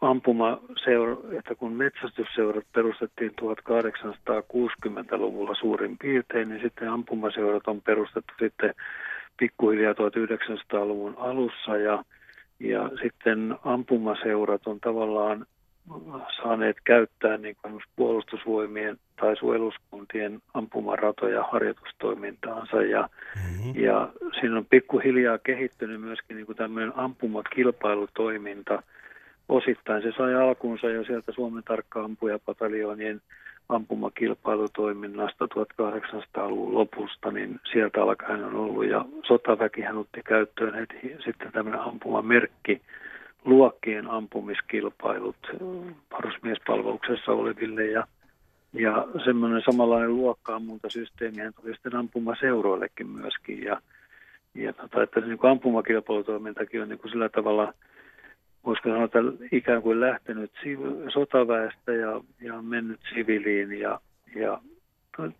[0.00, 8.74] ampumaseura, että kun metsästysseurat perustettiin 1860-luvulla suurin piirtein, niin sitten ampumaseurat on perustettu sitten
[9.36, 12.04] pikkuhiljaa 1900-luvun alussa ja,
[12.60, 15.46] ja sitten ampumaseurat on tavallaan
[16.42, 22.82] saaneet käyttää niin kuin puolustusvoimien tai suojeluskuntien ampumaratoja harjoitustoimintaansa.
[22.82, 23.82] Ja, mm-hmm.
[23.82, 24.08] ja
[24.40, 28.82] siinä on pikkuhiljaa kehittynyt myöskin niin kuin tämmöinen ampumakilpailutoiminta.
[29.50, 33.20] Osittain se sai alkuunsa jo sieltä Suomen tarkka ampujapataljoonien
[33.68, 38.84] ampumakilpailutoiminnasta 1800-luvun lopusta, niin sieltä alkaen on ollut.
[38.84, 42.80] Ja sotaväkihän otti käyttöön heti sitten tämmöinen ampumamerkki,
[43.44, 45.36] luokkien ampumiskilpailut.
[46.12, 48.06] Varusmiespalveluksessa oleville ja,
[48.72, 53.62] ja semmoinen samanlainen luokka-ammuntasysteemihän tuli sitten ampumaseuroillekin myöskin.
[53.62, 53.80] Ja,
[54.54, 57.74] ja tota, että niin kuin ampumakilpailutoimintakin on niin sillä tavalla,
[58.66, 59.18] voisiko sanoa, että
[59.52, 60.52] ikään kuin lähtenyt
[61.12, 64.00] sotaväestä ja, ja mennyt siviiliin ja,
[64.34, 64.60] ja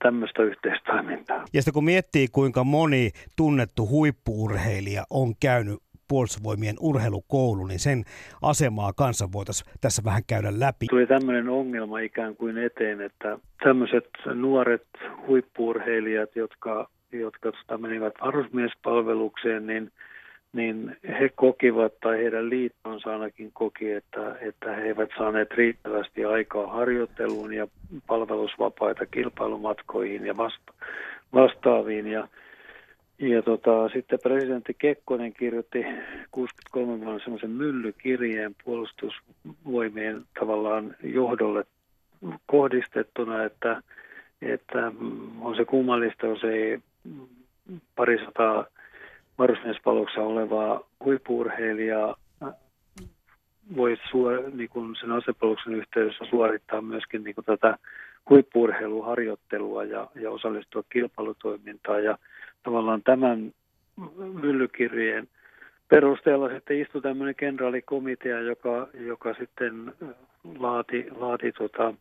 [0.03, 1.45] tämmöistä yhteistoimintaa.
[1.53, 5.79] Ja sitten kun miettii, kuinka moni tunnettu huippuurheilija on käynyt
[6.09, 8.05] puolustusvoimien urheilukoulu, niin sen
[8.43, 10.87] asemaa kanssa voitaisiin tässä vähän käydä läpi.
[10.87, 14.87] Tuli tämmöinen ongelma ikään kuin eteen, että tämmöiset nuoret
[15.27, 19.93] huippuurheilijat, jotka, jotka tota menivät varusmiespalvelukseen, niin
[20.53, 26.67] niin he kokivat, tai heidän liittonsa ainakin koki, että, että he eivät saaneet riittävästi aikaa
[26.67, 27.67] harjoitteluun ja
[28.07, 30.73] palvelusvapaita kilpailumatkoihin ja vasta,
[31.35, 32.07] vastaaviin.
[32.07, 32.29] Ja
[33.21, 35.87] ja tota, sitten presidentti Kekkonen kirjoitti
[36.31, 41.65] 63 vuonna semmoisen myllykirjeen puolustusvoimien tavallaan johdolle
[42.47, 43.83] kohdistettuna, että,
[44.43, 44.93] että
[45.41, 46.79] on se kummallista, jos ei
[47.97, 48.67] parisataa
[49.41, 52.17] varusmiespaloksessa olevaa huippuurheilijaa
[53.77, 57.79] voi suor, niin kuin sen asepalveluksen yhteydessä suorittaa myöskin niin kuin tätä
[58.31, 62.05] huippuurheiluharjoittelua ja, ja osallistua kilpailutoimintaan.
[62.05, 62.19] Ja
[62.63, 63.53] tavallaan tämän
[64.43, 65.29] myllykirjeen
[65.89, 69.93] perusteella sitten istui tämmöinen kenraalikomitea, joka, joka sitten
[70.59, 71.95] laati, laati tota,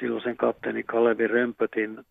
[0.00, 2.04] silloisen kapteeni Kalevi Römpötin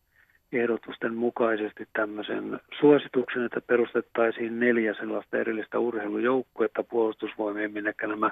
[0.56, 8.32] ehdotusten mukaisesti tämmöisen suosituksen, että perustettaisiin neljä sellaista erillistä urheilujoukkuetta puolustusvoimien, minne nämä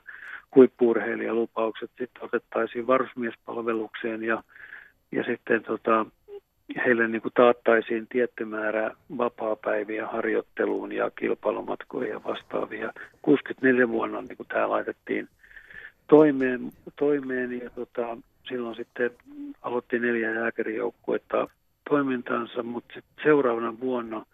[0.56, 4.44] huippuurheilijalupaukset sitten otettaisiin varusmiespalvelukseen ja,
[5.12, 6.06] ja sitten tota,
[6.86, 12.94] heille niin kuin taattaisiin tietty määrä vapaa-päiviä harjoitteluun ja kilpailumatkoihin ja vastaavia.
[13.22, 15.30] 64 vuonna niin kuin tämä laitettiin
[16.08, 19.12] toimeen, toimeen ja tota, silloin sitten
[19.62, 21.48] aloitti neljä jääkärijoukkuetta
[21.94, 24.26] toimintaansa, mutta seuraavana vuonna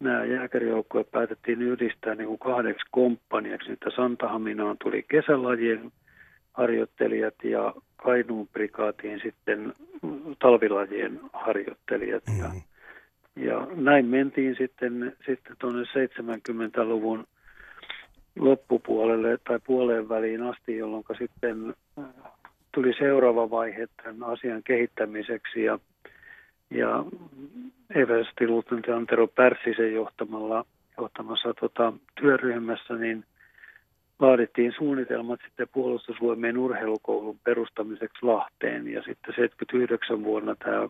[0.00, 3.72] nämä jääkärijoukkueet päätettiin yhdistää niin kuin kahdeksi komppaniaksi.
[3.72, 5.92] Että Santahaminaan tuli kesälajien
[6.52, 9.74] harjoittelijat ja Kainuun prikaatiin sitten
[10.38, 12.22] talvilajien harjoittelijat.
[12.38, 12.50] Ja,
[13.36, 17.24] ja näin mentiin sitten, sitten tuonne 70-luvun
[18.38, 21.74] loppupuolelle tai puoleen väliin asti, jolloin sitten
[22.74, 25.78] tuli seuraava vaihe tämän asian kehittämiseksi ja,
[26.74, 27.04] ja
[27.94, 30.64] eversti luutnantti Antero Pärssisen johtamalla,
[30.98, 33.24] johtamassa tota, työryhmässä, niin
[34.18, 38.88] laadittiin suunnitelmat sitten puolustusvoimien urheilukoulun perustamiseksi Lahteen.
[38.88, 40.88] Ja sitten 79 vuonna tämä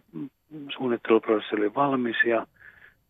[0.76, 2.46] suunnitteluprosessi oli valmis ja,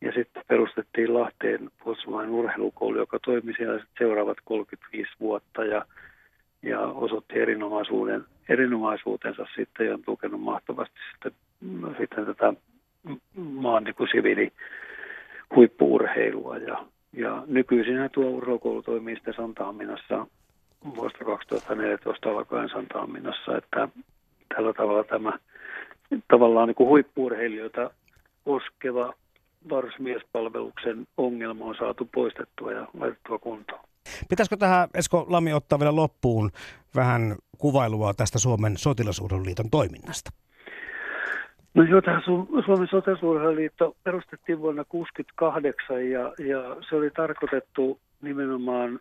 [0.01, 5.85] ja sitten perustettiin Lahteen puolustusvoimien urheilukoulu, joka toimi siellä seuraavat 35 vuotta ja,
[6.63, 11.33] ja osoitti erinomaisuuden, erinomaisuutensa sitten ja on tukenut mahtavasti sitten,
[11.99, 12.55] sitten tätä
[13.35, 14.53] maan niin siviili
[15.57, 20.27] huippuurheilua ja ja nykyisin tuo urheilukoulu toimii sitten Santaaminassa
[20.97, 23.89] vuodesta 2014 alkaen Santaaminassa, että
[24.55, 25.39] tällä tavalla tämä
[26.29, 27.91] tavallaan niin huippuurheilijoita
[28.45, 29.15] koskeva
[29.71, 33.85] varusmiespalveluksen ongelma on saatu poistettua ja laitettua kuntoon.
[34.29, 36.51] Pitäisikö tähän Esko Lami ottaa vielä loppuun
[36.95, 40.31] vähän kuvailua tästä Suomen sotilasurheiluliiton toiminnasta?
[41.75, 41.83] No
[42.25, 49.01] Su- Suomen sotilasurheiluliitto perustettiin vuonna 1968 ja, ja se oli tarkoitettu nimenomaan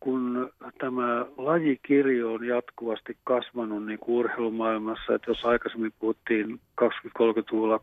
[0.00, 7.80] kun tämä lajikirjo on jatkuvasti kasvanut niin kuin urheilumaailmassa, että jos aikaisemmin puhuttiin 20-30-luvulla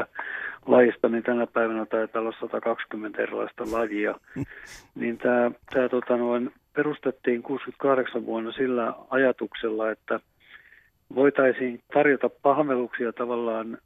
[0.00, 0.06] 20-30
[0.66, 4.14] lajista, niin tänä päivänä taitaa olla 120 erilaista lajia.
[4.94, 10.20] Niin tämä, tämä tota noin, perustettiin 68 vuonna sillä ajatuksella, että
[11.14, 13.78] voitaisiin tarjota palveluksia tavallaan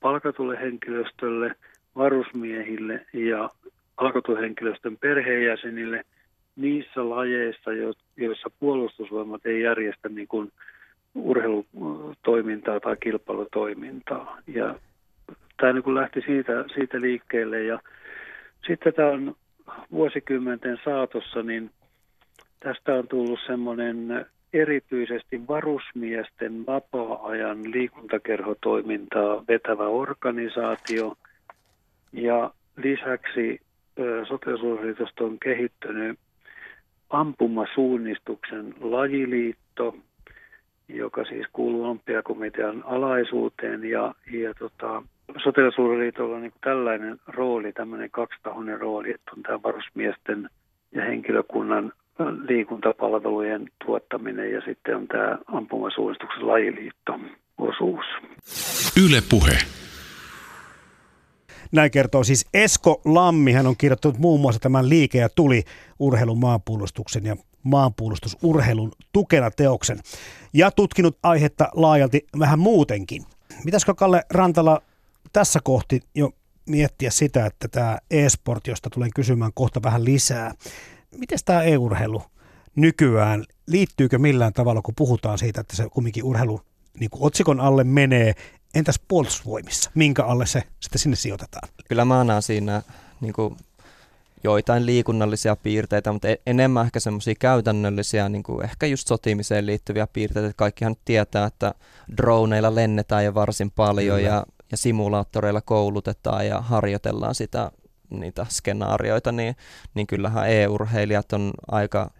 [0.00, 1.54] palkatulle henkilöstölle,
[1.96, 3.50] varusmiehille ja
[3.96, 6.04] palkatuhenkilöstön perheenjäsenille
[6.56, 7.70] niissä lajeissa,
[8.16, 10.52] joissa puolustusvoimat ei järjestä niin kuin
[11.14, 14.38] urheilutoimintaa tai kilpailutoimintaa.
[14.46, 14.74] Ja
[15.56, 17.80] tämä niin kuin lähti siitä, siitä liikkeelle ja
[18.66, 19.34] sitten tämä on
[19.92, 21.70] vuosikymmenten saatossa, niin
[22.60, 24.26] tästä on tullut semmoinen
[24.60, 31.16] erityisesti varusmiesten vapaa-ajan liikuntakerhotoimintaa vetävä organisaatio.
[32.12, 33.60] Ja lisäksi
[34.28, 36.18] sotilasurheilijoista on kehittynyt
[37.10, 39.96] ampumasuunnistuksen lajiliitto,
[40.88, 45.02] joka siis kuuluu olympiakomitean alaisuuteen ja, ja tota,
[45.44, 50.50] sotilasurheilijoilla on niin tällainen rooli, tämmöinen kaksitahoinen rooli, että on tämä varusmiesten
[50.92, 51.92] ja henkilökunnan
[52.48, 57.12] liikuntapalvelujen tuottaminen ja sitten on tämä ampumasuunnistuksen lajiliitto
[57.58, 58.04] osuus.
[59.04, 59.58] Yle Puhe.
[61.72, 63.52] Näin kertoo siis Esko Lammi.
[63.52, 65.62] Hän on kirjoittanut muun muassa tämän liike- ja tuli
[65.98, 69.98] urheilun maanpuolustuksen ja maanpuolustusurheilun tukena teoksen.
[70.52, 73.22] Ja tutkinut aihetta laajalti vähän muutenkin.
[73.64, 74.82] Mitäskö Kalle Rantala
[75.32, 76.30] tässä kohti jo
[76.66, 80.54] miettiä sitä, että tämä e-sport, josta tulen kysymään kohta vähän lisää.
[81.16, 82.22] Miten tämä e-urheilu
[82.76, 86.60] nykyään, liittyykö millään tavalla, kun puhutaan siitä, että se kumminkin urheilu
[87.00, 88.34] niin kuin otsikon alle menee,
[88.74, 89.90] entäs puolustusvoimissa?
[89.94, 91.68] Minkä alle se sitten sinne sijoitetaan?
[91.88, 92.82] Kyllä mä näen siinä
[93.20, 93.56] niin kuin
[94.44, 100.06] joitain liikunnallisia piirteitä, mutta e- enemmän ehkä semmoisia käytännöllisiä, niin kuin ehkä just sotimiseen liittyviä
[100.06, 100.52] piirteitä.
[100.56, 101.74] Kaikkihan tietää, että
[102.16, 104.28] droneilla lennetään jo varsin paljon Kyllä.
[104.28, 107.72] ja ja simulaattoreilla koulutetaan ja harjoitellaan sitä,
[108.10, 109.56] niitä skenaarioita, niin,
[109.94, 112.10] niin kyllähän e-urheilijat on aika,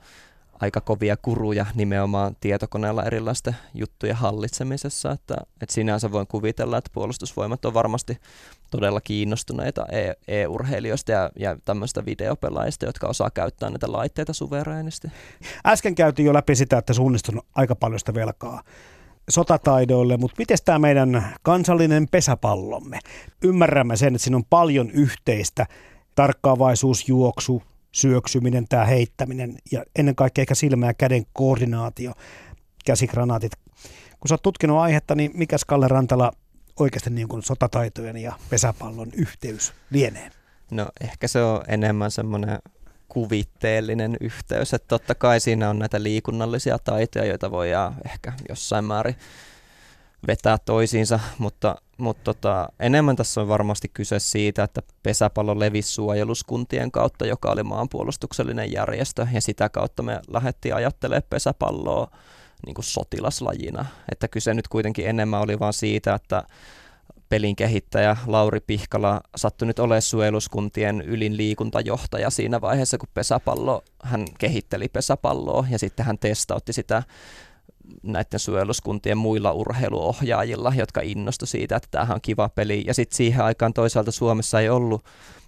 [0.60, 7.64] aika kovia kuruja nimenomaan tietokoneella erilaisten juttujen hallitsemisessa, että, että sinänsä voin kuvitella, että puolustusvoimat
[7.64, 8.18] on varmasti
[8.70, 15.08] todella kiinnostuneita e- e-urheilijoista ja, ja tämmöistä videopelaajista, jotka osaa käyttää näitä laitteita suvereenisti.
[15.66, 18.62] Äsken käytiin jo läpi sitä, että suunnistunut aika paljon sitä velkaa
[19.30, 22.98] sotataidoille, mutta miten tämä meidän kansallinen pesäpallomme?
[23.42, 25.66] Ymmärrämme sen, että siinä on paljon yhteistä,
[26.14, 27.62] tarkkaavaisuus, juoksu,
[27.92, 32.12] syöksyminen, tämä heittäminen ja ennen kaikkea ehkä silmä- ja käden koordinaatio,
[32.84, 33.52] käsikranaatit.
[34.20, 36.32] Kun sä oot tutkinut aihetta, niin mikä Kalle Rantala
[36.80, 40.30] oikeasti niin kuin sotataitojen ja pesäpallon yhteys lienee?
[40.70, 42.58] No ehkä se on enemmän semmoinen
[43.08, 44.74] kuvitteellinen yhteys.
[44.74, 49.16] Että totta kai siinä on näitä liikunnallisia taitoja, joita voidaan ehkä jossain määrin
[50.26, 56.90] vetää toisiinsa, mutta, mutta tota, enemmän tässä on varmasti kyse siitä, että pesäpallo levisi suojeluskuntien
[56.90, 62.10] kautta, joka oli maanpuolustuksellinen järjestö, ja sitä kautta me lähdettiin ajattelemaan pesäpalloa
[62.66, 63.86] niin kuin sotilaslajina.
[64.12, 66.42] Että kyse nyt kuitenkin enemmän oli vain siitä, että
[67.28, 74.24] pelin kehittäjä Lauri Pihkala sattui nyt olemaan suojeluskuntien ylin liikuntajohtaja siinä vaiheessa, kun pesäpallo, hän
[74.38, 77.02] kehitteli pesäpalloa ja sitten hän testautti sitä
[78.02, 82.84] näiden suojeluskuntien muilla urheiluohjaajilla, jotka innostu siitä, että tämähän on kiva peli.
[82.86, 85.04] Ja sitten siihen aikaan toisaalta Suomessa ei ollut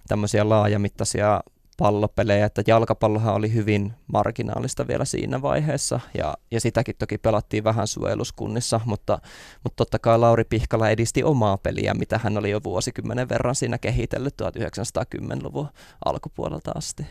[0.07, 1.41] tämmöisiä laajamittaisia
[1.79, 7.87] pallopelejä, että jalkapallohan oli hyvin marginaalista vielä siinä vaiheessa ja, ja sitäkin toki pelattiin vähän
[7.87, 9.19] suojeluskunnissa, mutta,
[9.63, 13.77] mutta totta kai Lauri Pihkala edisti omaa peliä, mitä hän oli jo vuosikymmenen verran siinä
[13.77, 15.67] kehitellyt 1910-luvun
[16.05, 17.05] alkupuolelta asti.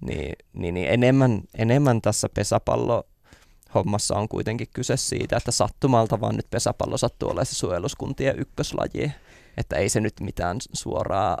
[0.00, 3.04] Niin, niin, niin enemmän, enemmän tässä pesäpallo
[3.74, 9.12] hommassa on kuitenkin kyse siitä, että sattumalta vaan nyt pesäpallo sattuu olemaan se suojeluskuntien ykköslaji
[9.58, 11.38] että ei se nyt mitään suoraa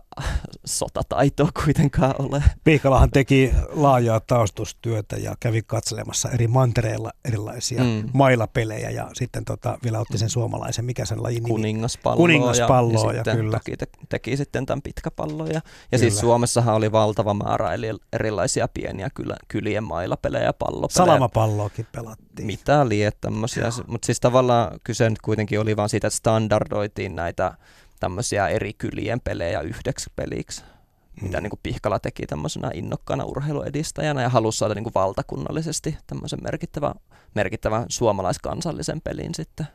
[0.64, 2.42] sotataitoa kuitenkaan ole.
[2.64, 8.10] Piikalahan teki laajaa taustustyötä ja kävi katselemassa eri mantereilla erilaisia mm.
[8.12, 11.48] mailapelejä ja sitten tota, vielä otti sen suomalaisen, mikä sen lajin nimi?
[11.48, 12.16] Kuningaspalloa.
[12.16, 13.60] Kuningaspalloa ja, ja, ja kyllä.
[13.64, 15.48] Teki, teki sitten tämän pitkäpallon.
[15.48, 15.60] Ja,
[15.92, 21.06] ja siis Suomessahan oli valtava määrä eli erilaisia pieniä kylä, kylien mailapelejä ja pallopelejä.
[21.06, 22.46] Salamapalloakin pelattiin.
[22.46, 27.54] Mitä liet tämmöisiä, mutta siis tavallaan kyse nyt kuitenkin oli vaan siitä, että standardoitiin näitä
[28.00, 31.22] tämmöisiä eri kylien pelejä yhdeksi peliksi, mm.
[31.22, 36.38] mitä niin kuin Pihkala teki tämmöisenä innokkaana urheiluedistäjänä ja halusi saada niin kuin valtakunnallisesti tämmöisen
[36.42, 36.94] merkittävän,
[37.34, 39.66] merkittävän suomalaiskansallisen pelin sitten.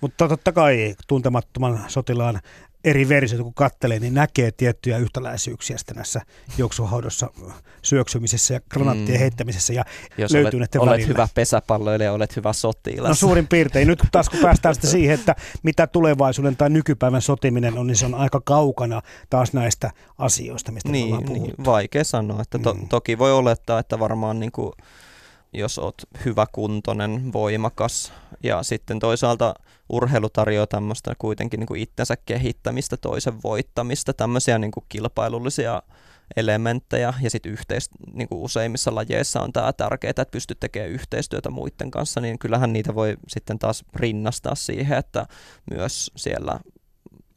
[0.00, 2.40] Mutta totta kai tuntemattoman sotilaan
[2.84, 6.20] eri versioita kun kattelee, niin näkee tiettyjä yhtäläisyyksiä sitten näissä
[6.58, 7.30] juoksuhaudossa
[7.82, 9.20] syöksymisessä ja granaattien mm.
[9.20, 9.84] heittämisessä ja
[10.18, 11.08] Jos löytyy olet, olet välillä.
[11.08, 13.08] hyvä pesäpalloilija, olet hyvä sotilas.
[13.08, 13.88] No suurin piirtein.
[13.88, 18.06] Nyt taas kun päästään sitten siihen, että mitä tulevaisuuden tai nykypäivän sotiminen on, niin se
[18.06, 21.64] on aika kaukana taas näistä asioista, mistä niin, ollaan niin, puhuttu.
[21.64, 22.42] vaikea sanoa.
[22.42, 22.88] Että to, Mm.
[22.88, 24.72] Toki voi olettaa, että varmaan niin kuin,
[25.52, 29.54] jos olet hyväkuntoinen, voimakas ja sitten toisaalta
[29.88, 35.82] urheilu tarjoaa tämmöistä kuitenkin niin kuin itsensä kehittämistä, toisen voittamista, tämmöisiä niin kuin kilpailullisia
[36.36, 37.14] elementtejä.
[37.22, 41.90] Ja sitten yhteis, niin kuin useimmissa lajeissa on tämä tärkeää, että pystyt tekemään yhteistyötä muiden
[41.90, 45.26] kanssa, niin kyllähän niitä voi sitten taas rinnastaa siihen, että
[45.70, 46.60] myös siellä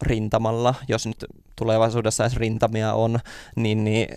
[0.01, 3.19] rintamalla, jos nyt tulevaisuudessa edes rintamia on,
[3.55, 4.07] niin, niin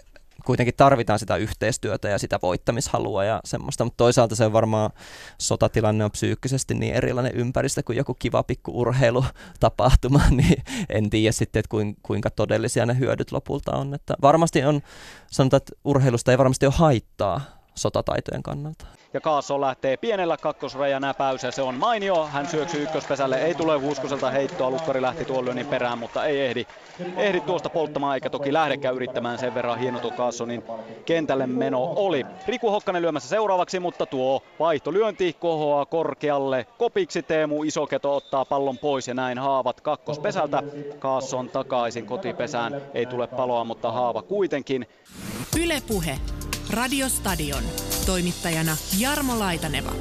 [0.46, 4.90] kuitenkin tarvitaan sitä yhteistyötä ja sitä voittamishalua ja semmoista, mutta toisaalta se on varmaan
[5.38, 11.60] sotatilanne on psyykkisesti niin erilainen ympäristö kuin joku kiva pikku urheilutapahtuma, niin en tiedä sitten,
[11.60, 13.94] että kuin- kuinka todellisia ne hyödyt lopulta on.
[13.94, 14.82] Että varmasti on,
[15.30, 17.40] sanotaan, että urheilusta ei varmasti ole haittaa
[17.74, 18.86] sotataitojen kannalta.
[19.16, 22.26] Ja Kaasso lähtee pienellä kakkosrajan näpäys ja se on mainio.
[22.26, 24.70] Hän syöksyy ykköspesälle, ei tule Huuskoselta heittoa.
[24.70, 26.66] Lukkari lähti tuon lyönnin perään, mutta ei ehdi,
[27.16, 30.62] ehdi tuosta polttamaan eikä toki lähdekään yrittämään sen verran hieno tuo Kaassonin
[31.04, 32.26] kentälle meno oli.
[32.46, 36.66] Riku Hokkanen lyömässä seuraavaksi, mutta tuo vaihtolyönti kohoaa korkealle.
[36.78, 40.62] Kopiksi Teemu Isoketo ottaa pallon pois ja näin haavat kakkospesältä.
[40.98, 42.82] Kaasson takaisin kotipesään.
[42.94, 44.86] Ei tule paloa, mutta haava kuitenkin.
[45.62, 46.18] Ylepuhe
[46.70, 47.62] Radiostadion.
[48.06, 49.92] Toimittajana Jarmo Laitaneva.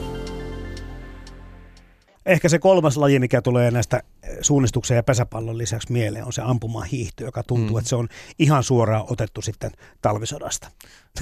[2.25, 4.03] Ehkä se kolmas laji, mikä tulee näistä
[4.41, 7.79] suunnistuksen ja pesäpallon lisäksi mieleen, on se ampumahiihto, joka tuntuu, mm.
[7.79, 8.07] että se on
[8.39, 10.71] ihan suoraan otettu sitten talvisodasta.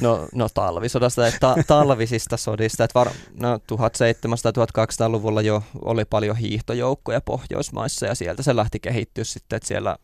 [0.02, 2.84] No, no talvisodasta ja ta- talvisista sodista.
[2.84, 9.58] Että var, no, 1700-1200-luvulla jo oli paljon hiihtojoukkoja Pohjoismaissa ja sieltä se lähti kehittyä sitten,
[9.58, 9.98] että siellä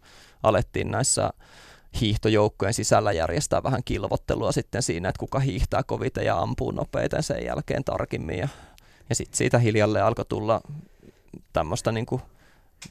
[0.43, 1.30] alettiin näissä
[2.02, 7.45] hiihtojoukkojen sisällä järjestää vähän kilvottelua sitten siinä, että kuka hiihtää koviten ja ampuu nopeiten sen
[7.45, 8.39] jälkeen tarkemmin.
[8.39, 8.47] Ja,
[9.10, 10.62] ja sitten siitä hiljalleen alkoi tulla
[11.54, 12.21] tämmöistä niin kuin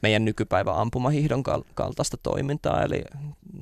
[0.03, 2.83] meidän nykypäivän ampumahiihdon kal- kaltaista toimintaa.
[2.83, 3.05] Eli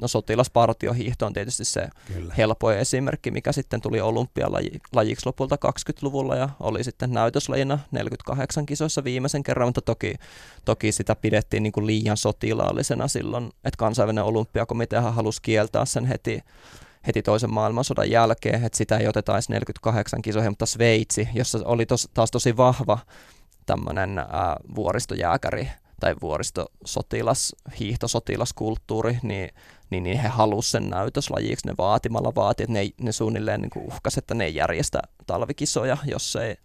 [0.01, 2.35] no sotilaspartiohiihto on tietysti se Kyllä.
[2.37, 9.43] helpoin esimerkki, mikä sitten tuli olympialajiksi lopulta 20-luvulla ja oli sitten näytöslajina 48 kisoissa viimeisen
[9.43, 10.15] kerran, mutta toki,
[10.65, 16.41] toki sitä pidettiin niin kuin liian sotilaallisena silloin, että kansainvälinen olympiakomiteahan halusi kieltää sen heti
[17.07, 21.87] heti toisen maailmansodan jälkeen, että sitä ei oteta edes 48 kisoihin, mutta Sveitsi, jossa oli
[21.87, 22.99] tos, taas tosi vahva
[23.67, 25.69] tämmöinen ää, vuoristojääkäri
[26.01, 29.51] tai vuoristosotilas, hiihtosotilaskulttuuri, niin,
[29.91, 34.19] niin, niin he halusivat sen näytöslajiksi, ne vaatimalla vaati, että ne, ne suunnilleen niin uhkas,
[34.19, 36.57] että ne ei järjestä talvikisoja, jos, ei,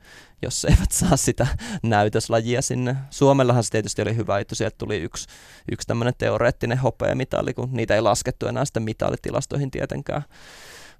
[0.42, 1.48] jos eivät saa sitä
[1.84, 2.96] näytöslajia sinne.
[3.10, 5.28] Suomellahan se tietysti oli hyvä juttu, sieltä tuli yksi,
[5.72, 10.24] yksi tämmöinen teoreettinen hopeamitali, kun niitä ei laskettu enää sitten mitalitilastoihin tietenkään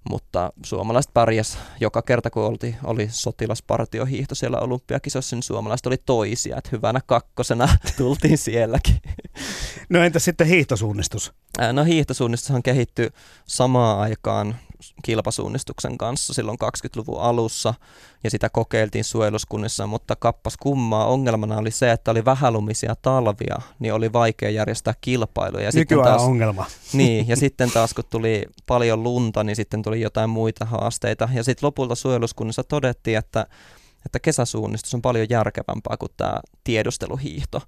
[0.10, 6.58] mutta suomalaiset pärjäs joka kerta, kun oli, oli sotilaspartiohiihto siellä olympiakisossa, niin suomalaiset oli toisia,
[6.58, 9.02] että hyvänä kakkosena tultiin sielläkin.
[9.90, 11.34] No entä sitten hiihtosuunnistus?
[11.74, 13.10] No hiihtosuunnistushan kehittyi
[13.46, 14.56] samaan aikaan
[15.04, 17.74] kilpasuunnistuksen kanssa silloin 20-luvun alussa
[18.24, 23.94] ja sitä kokeiltiin suojeluskunnissa, mutta kappas kummaa ongelmana oli se, että oli vähälumisia talvia, niin
[23.94, 25.64] oli vaikea järjestää kilpailuja.
[25.64, 26.66] Ja sitten Nykyajan taas, ongelma.
[26.94, 31.30] niin, ja sitten taas kun tuli paljon lunta, niin sitten tuli jotain muita haasteita.
[31.34, 33.48] Ja sitten lopulta suojeluskunnissa todettiin, että,
[34.06, 37.62] että kesäsuunnistus on paljon järkevämpää kuin tämä tiedusteluhiihto.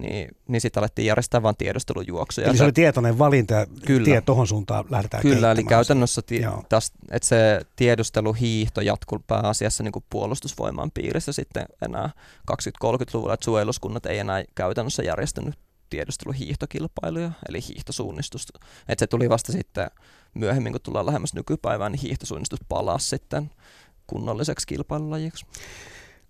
[0.00, 2.46] Niin, niin sitten alettiin järjestää vain tiedustelujuoksuja.
[2.48, 4.04] Eli se oli tietoinen valinta ja Kyllä.
[4.04, 6.64] tie tuohon suuntaan lähdetään Kyllä, eli käytännössä ti- Joo.
[6.68, 12.10] täs, että se tiedusteluhiihto jatkuu pääasiassa niin kuin puolustusvoiman piirissä sitten enää
[12.52, 15.54] 20-30-luvulla, että suojeluskunnat ei enää käytännössä järjestänyt
[15.90, 18.58] tiedusteluhiihtokilpailuja, eli hiihtosuunnistusta.
[18.88, 19.90] Että se tuli vasta sitten
[20.34, 23.50] myöhemmin, kun tullaan lähemmäs nykypäivään, niin hiihtosuunnistus palasi sitten
[24.10, 25.46] kunnolliseksi kilpailulajiksi.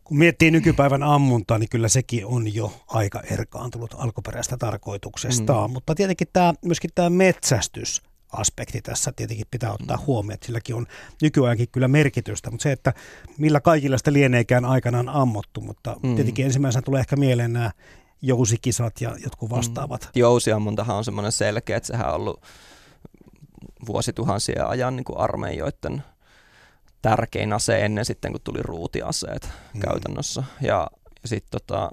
[0.05, 5.71] Kun miettii nykypäivän ammuntaa, niin kyllä sekin on jo aika erkaantunut alkuperäistä tarkoituksestaan.
[5.71, 5.75] Mm.
[5.75, 10.03] Mutta tietenkin tämä, myöskin tämä metsästys aspekti tässä tietenkin pitää ottaa mm.
[10.07, 10.87] huomioon, että silläkin on
[11.23, 12.93] nykyajankin kyllä merkitystä, mutta se, että
[13.39, 16.15] millä kaikilla sitä lieneekään aikanaan ammottu, mutta mm.
[16.15, 17.71] tietenkin ensimmäisenä tulee ehkä mieleen nämä
[18.23, 20.03] jousikisat ja jotkut vastaavat.
[20.03, 20.21] Mm.
[20.21, 22.43] Jousiammuntahan on semmoinen selkeä, että sehän on ollut
[23.87, 26.03] vuosituhansien ajan niin kuin armeijoiden
[27.03, 29.81] tärkein ase ennen sitten, kun tuli ruutiaseet mm.
[29.81, 30.45] käytännössä.
[30.61, 30.87] Ja,
[31.25, 31.91] sitten tota,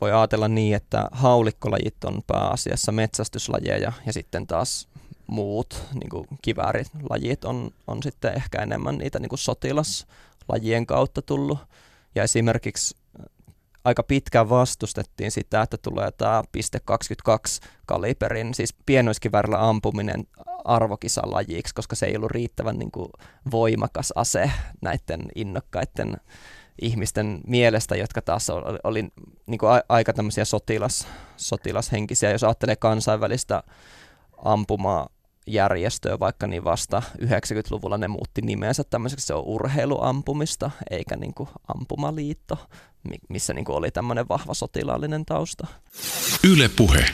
[0.00, 4.88] voi ajatella niin, että haulikkolajit on pääasiassa metsästyslajeja ja sitten taas
[5.26, 11.58] muut niin kuin kiväärilajit on, on sitten ehkä enemmän niitä niin kuin sotilaslajien kautta tullut.
[12.14, 12.96] Ja esimerkiksi
[13.84, 16.42] aika pitkään vastustettiin sitä, että tulee tämä
[17.30, 20.24] .22 kaliberin, siis pienoiskivärillä ampuminen
[20.64, 23.08] arvokisalajiksi, koska se ei ollut riittävän niin kuin,
[23.50, 24.50] voimakas ase
[24.80, 26.16] näiden innokkaiden
[26.82, 29.08] ihmisten mielestä, jotka taas oli, oli
[29.46, 31.06] niin kuin aika tämmöisiä sotilas,
[31.36, 33.62] sotilashenkisiä, jos ajattelee kansainvälistä
[34.44, 35.08] ampumaa
[35.46, 41.48] järjestöä, vaikka niin vasta 90-luvulla ne muutti nimensä tämmöiseksi, se on urheiluampumista, eikä niin kuin
[41.74, 42.58] ampumaliitto,
[43.28, 45.66] missä niin kuin oli tämmöinen vahva sotilaallinen tausta.
[46.44, 47.04] Yle puhe.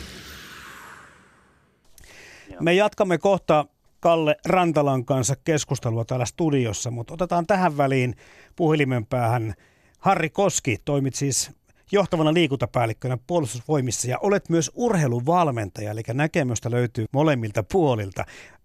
[2.61, 3.66] Me jatkamme kohta
[4.01, 8.14] Kalle Rantalan kanssa keskustelua täällä studiossa, mutta otetaan tähän väliin
[8.57, 9.55] puhelimen päähän
[9.99, 10.76] Harri Koski.
[10.84, 11.51] Toimit siis
[11.92, 18.24] johtavana liikuntapäällikkönä puolustusvoimissa ja olet myös urheiluvalmentaja, eli näkemystä löytyy molemmilta puolilta.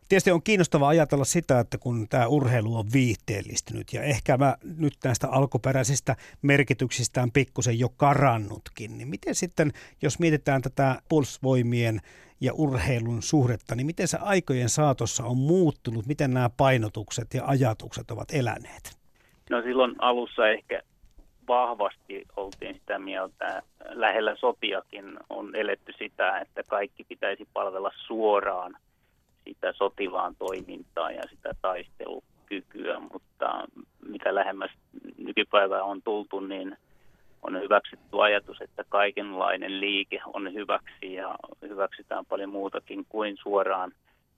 [0.09, 4.93] Tietysti on kiinnostavaa ajatella sitä, että kun tämä urheilu on viihteellistynyt ja ehkä mä nyt
[5.03, 12.01] näistä alkuperäisistä merkityksistään pikkusen jo karannutkin, niin miten sitten, jos mietitään tätä puolustusvoimien
[12.43, 18.11] ja urheilun suhdetta, niin miten se aikojen saatossa on muuttunut, miten nämä painotukset ja ajatukset
[18.11, 18.97] ovat eläneet?
[19.49, 20.81] No silloin alussa ehkä
[21.47, 28.77] vahvasti oltiin sitä mieltä, lähellä sotiakin on eletty sitä, että kaikki pitäisi palvella suoraan
[29.43, 33.67] sitä sotilaan toimintaa ja sitä taistelukykyä, mutta
[34.07, 34.71] mitä lähemmäs
[35.17, 36.77] nykypäivää on tultu, niin
[37.43, 41.35] on hyväksytty ajatus, että kaikenlainen liike on hyväksi ja
[41.73, 43.91] hyväksytään paljon muutakin kuin suoraan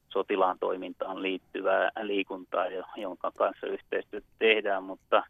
[0.10, 2.66] sotilaan toimintaan liittyvää liikuntaa,
[2.98, 5.24] jonka kanssa yhteistyötä tehdään, mutta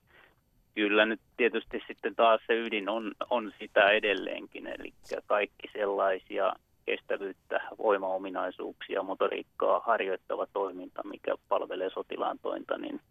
[0.76, 4.93] kyllä nyt tietysti sitten taas se ydin on, on sitä edelleenkin, eli
[5.28, 6.53] kaikki sellaisia
[6.86, 13.01] kestävyyttä, voimaominaisuuksia, motoriikkaa harjoittava toiminta, mikä palvelee sotilaan tointa, niin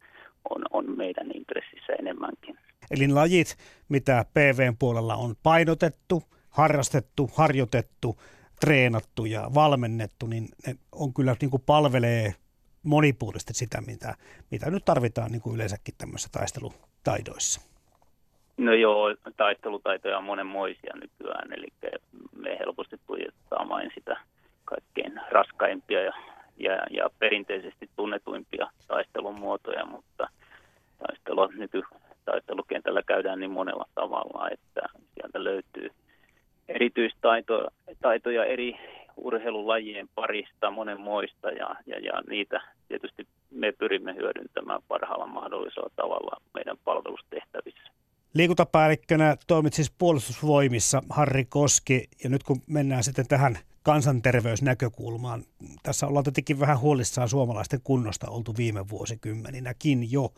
[0.51, 2.59] on, on meidän intressissä enemmänkin.
[2.91, 3.57] Eli lajit,
[3.89, 8.19] mitä PVn puolella on painotettu, harrastettu, harjoitettu,
[8.61, 12.35] treenattu ja valmennettu, niin ne on kyllä niin kuin palvelee
[12.83, 14.15] monipuolisesti sitä, mitä,
[14.51, 17.61] mitä nyt tarvitaan niin kuin yleensäkin tämmöisissä taistelutaidoissa.
[18.57, 21.67] No joo, taistelutaitoja on monenmoisia nykyään, eli
[22.37, 24.17] me helposti tuijotetaan sitä
[24.65, 26.13] kaikkein raskaimpia ja,
[26.57, 30.29] ja, ja perinteisesti tunnetuimpia taistelun muotoja, mutta
[30.99, 31.83] taistelua nyky,
[32.25, 34.81] taistelukentällä käydään niin monella tavalla, että
[35.15, 35.91] sieltä löytyy
[36.69, 38.77] erityistaitoja eri
[39.17, 46.77] urheilulajien parista, monenmoista ja, ja, ja niitä tietysti me pyrimme hyödyntämään parhaalla mahdollisella tavalla meidän
[46.85, 47.91] palvelustehtävissä.
[48.35, 55.43] Liikuntapäällikkönä toimit siis puolustusvoimissa, Harri Koski, ja nyt kun mennään sitten tähän kansanterveysnäkökulmaan,
[55.83, 60.33] tässä ollaan tietenkin vähän huolissaan suomalaisten kunnosta oltu viime vuosikymmeninäkin jo,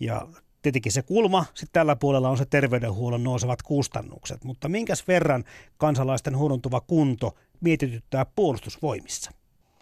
[0.00, 0.26] ja
[0.62, 5.44] tietenkin se kulma sitten tällä puolella on se terveydenhuollon nousevat kustannukset, mutta minkäs verran
[5.76, 7.30] kansalaisten huonontuva kunto
[7.60, 9.30] mietityttää puolustusvoimissa?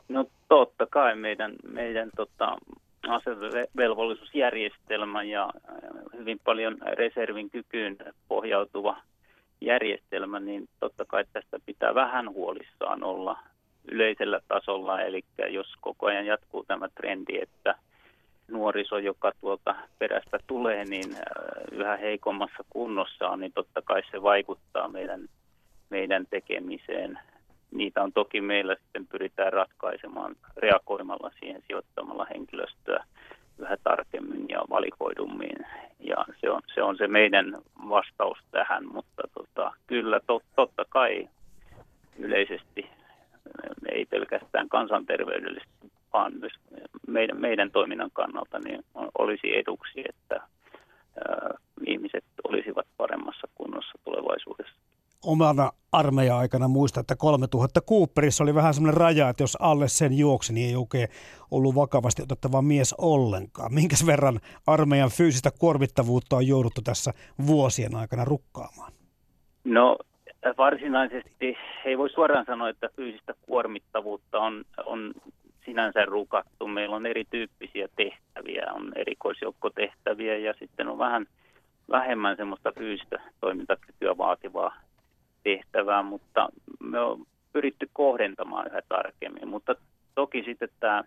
[0.09, 2.57] No totta kai meidän, meidän tota,
[3.09, 5.51] asevelvollisuusjärjestelmä ja
[6.19, 7.97] hyvin paljon reservin kykyyn
[8.29, 8.97] pohjautuva
[9.61, 13.39] järjestelmä, niin totta kai tästä pitää vähän huolissaan olla
[13.91, 15.01] yleisellä tasolla.
[15.01, 17.75] Eli jos koko ajan jatkuu tämä trendi, että
[18.51, 21.21] nuoriso, joka tuolta perästä tulee, niin äh,
[21.73, 25.29] yhä heikommassa kunnossa on, niin totta kai se vaikuttaa meidän,
[25.91, 27.19] meidän tekemiseen.
[27.71, 33.05] Niitä on toki meillä sitten pyritään ratkaisemaan reagoimalla siihen sijoittamalla henkilöstöä
[33.59, 35.57] yhä tarkemmin ja valikoidummin.
[36.01, 41.29] Ja se on se, on se meidän vastaus tähän, mutta tota, kyllä to, totta kai
[42.19, 42.91] yleisesti
[43.89, 46.53] ei pelkästään kansanterveydellisesti, vaan myös
[47.07, 48.85] meidän, meidän toiminnan kannalta niin
[49.19, 51.55] olisi eduksi, että ää,
[51.87, 54.77] ihmiset olisivat paremmassa kunnossa tulevaisuudessa.
[55.25, 60.53] Omana armeija-aikana muista, että 3000 Cooperissa oli vähän semmoinen raja, että jos alle sen juoksi,
[60.53, 61.09] niin ei oikein
[61.51, 63.75] ollut vakavasti otettava mies ollenkaan.
[63.75, 67.13] Minkäs verran armeijan fyysistä kuormittavuutta on jouduttu tässä
[67.47, 68.93] vuosien aikana rukkaamaan?
[69.65, 69.97] No
[70.59, 75.13] varsinaisesti ei voi suoraan sanoa, että fyysistä kuormittavuutta on, on
[75.67, 76.69] sinänsä rukattu.
[76.69, 81.27] Meillä on erityyppisiä tehtäviä, on erikoisjoukkotehtäviä ja sitten on vähän
[81.91, 84.77] vähemmän semmoista fyysistä toimintakykyä vaativaa
[85.43, 86.49] tehtävää, mutta
[86.81, 89.49] me on pyritty kohdentamaan yhä tarkemmin.
[89.49, 89.75] Mutta
[90.15, 91.05] toki sitten tämä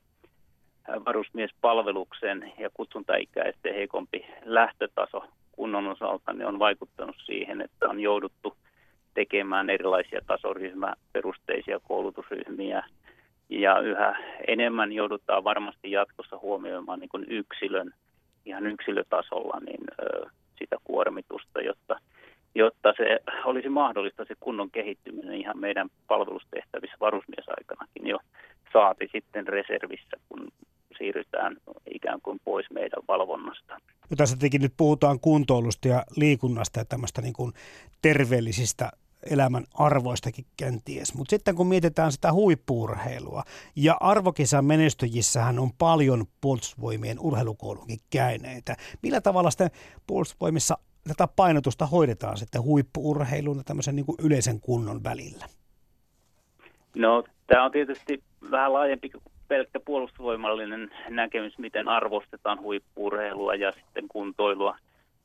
[1.05, 8.57] varusmiespalveluksen ja kutsuntaikäisten heikompi lähtötaso kunnon osalta niin on vaikuttanut siihen, että on jouduttu
[9.14, 12.84] tekemään erilaisia tasoryhmäperusteisia koulutusryhmiä–
[13.50, 14.16] ja yhä
[14.47, 17.93] enemmän joudutaan varmasti jatkossa huomioimaan niin kuin yksilön,
[18.45, 19.84] ihan yksilötasolla niin,
[20.60, 22.00] sitä kuormitusta, jotta,
[22.56, 28.20] jotta jotta se olisi mahdollista se kunnon kehittyminen ihan meidän palvelustehtävissä varusmiesaikanakin jo
[28.74, 30.47] saati sitten reservissä, kun
[30.97, 31.58] siirrytään
[31.95, 33.78] ikään kuin pois meidän valvonnasta.
[34.10, 37.54] No tässä tietenkin nyt puhutaan kuntoilusta ja liikunnasta ja tämmöistä niin kuin
[38.02, 38.91] terveellisistä
[39.32, 41.13] elämän arvoistakin kenties.
[41.13, 43.43] Mutta sitten kun mietitään sitä huippuurheilua,
[43.76, 48.76] ja arvokisan menestyjissähän on paljon puolustusvoimien urheilukoulunkin käyneitä.
[49.03, 49.72] Millä tavalla sitten
[50.07, 55.45] puolustusvoimissa tätä painotusta hoidetaan sitten huippuurheilun ja tämmöisen niin yleisen kunnon välillä?
[56.95, 64.07] No tämä on tietysti vähän laajempi kuin pelkkä puolustusvoimallinen näkemys, miten arvostetaan huippuurheilua ja sitten
[64.07, 64.78] kuntoilua.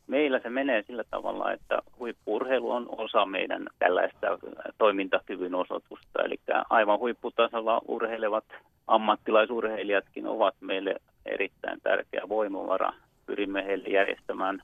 [0.07, 4.39] Meillä se menee sillä tavalla, että huippuurheilu on osa meidän tällaista
[4.79, 6.23] toimintakyvyn osoitusta.
[6.23, 6.41] Eli
[6.71, 8.45] aivan huipputasolla urheilevat
[8.87, 10.95] ammattilaisurheilijatkin ovat meille
[11.27, 12.93] erittäin tärkeä voimavara.
[13.27, 14.63] Pyrimme heille järjestämään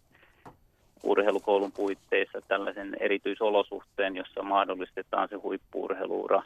[1.02, 6.42] urheilukoulun puitteissa tällaisen erityisolosuhteen, jossa mahdollistetaan se huippuurheiluura.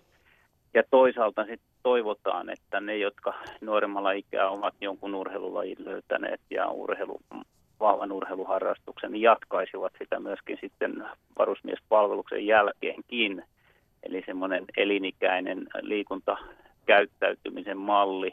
[0.75, 7.21] Ja toisaalta sitten toivotaan, että ne, jotka nuoremmalla ikää ovat jonkun urheilulajin löytäneet ja urheilu,
[7.81, 11.05] vahvan urheiluharrastuksen, niin jatkaisivat sitä myöskin sitten
[11.39, 13.43] varusmiespalveluksen jälkeenkin.
[14.03, 18.33] Eli semmoinen elinikäinen liikuntakäyttäytymisen malli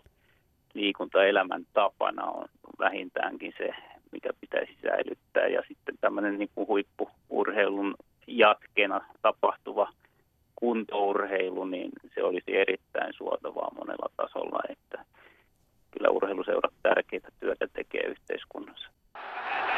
[0.74, 2.46] liikuntaelämän tapana on
[2.80, 3.70] vähintäänkin se,
[4.12, 5.48] mikä pitäisi säilyttää.
[5.48, 7.96] Ja sitten tämmöinen niin kuin huippuurheilun
[8.28, 9.90] jatkena tapahtuva
[10.56, 15.06] kuntourheilu, niin se olisi erittäin suotavaa monella tasolla, että
[15.92, 18.88] kyllä urheiluseurat tärkeitä työtä tekee yhteiskunnassa.
[19.14, 19.71] And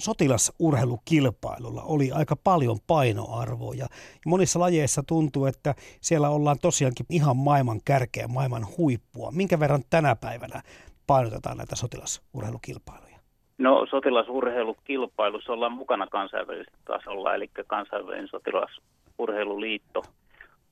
[0.00, 3.86] sotilasurheilukilpailulla oli aika paljon painoarvoja.
[4.26, 9.30] Monissa lajeissa tuntuu, että siellä ollaan tosiaankin ihan maailman kärkeä, maailman huippua.
[9.30, 10.62] Minkä verran tänä päivänä
[11.06, 13.18] painotetaan näitä sotilasurheilukilpailuja?
[13.58, 20.02] No sotilasurheilukilpailussa ollaan mukana kansainvälisellä tasolla, eli kansainvälinen sotilasurheiluliitto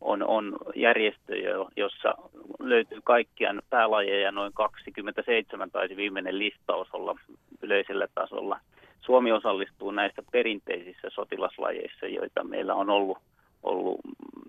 [0.00, 1.36] on, on järjestö,
[1.76, 2.14] jossa
[2.60, 7.14] löytyy kaikkiaan päälajeja noin 27, taisi viimeinen listaus olla
[7.62, 8.60] yleisellä tasolla–
[9.00, 13.18] Suomi osallistuu näissä perinteisissä sotilaslajeissa, joita meillä on ollut,
[13.62, 14.00] ollut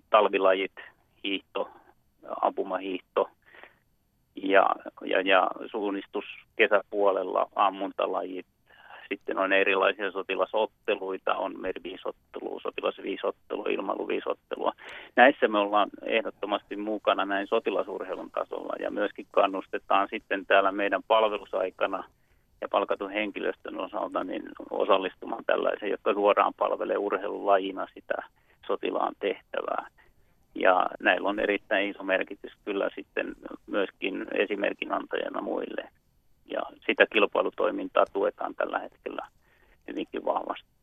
[0.10, 0.72] talvilajit,
[1.24, 1.70] hiihto,
[2.41, 3.30] ampumahiihto
[4.36, 4.70] ja,
[5.06, 6.26] ja, ja suunnistus
[6.56, 8.45] kesäpuolella, ammuntalajit.
[9.10, 14.72] Sitten on erilaisia sotilasotteluita, on meriviisottelu, sotilasviisottelu, ilmailuviisottelua.
[15.16, 22.04] Näissä me ollaan ehdottomasti mukana näin sotilasurheilun tasolla ja myöskin kannustetaan sitten täällä meidän palvelusaikana–
[22.62, 28.14] ja palkatun henkilöstön osalta niin osallistumaan tällaiseen, jotka suoraan palvelee urheilulajina sitä
[28.68, 29.88] sotilaan tehtävää.
[30.55, 33.36] Ja näillä on erittäin iso merkitys kyllä sitten
[33.68, 35.89] myöskin esimerkin antajana muille.
[36.51, 39.28] Ja sitä kilpailutoimintaa tuetaan tällä hetkellä
[39.88, 40.78] hyvinkin vahvasti.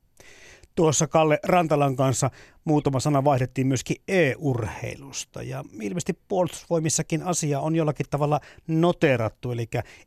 [0.76, 2.30] Tuossa Kalle Rantalan kanssa.
[2.64, 5.42] Muutama sana vaihdettiin myöskin e-urheilusta.
[5.42, 9.66] Ja ilmeisesti puolustusvoimissakin asia on jollakin tavalla noterattu, eli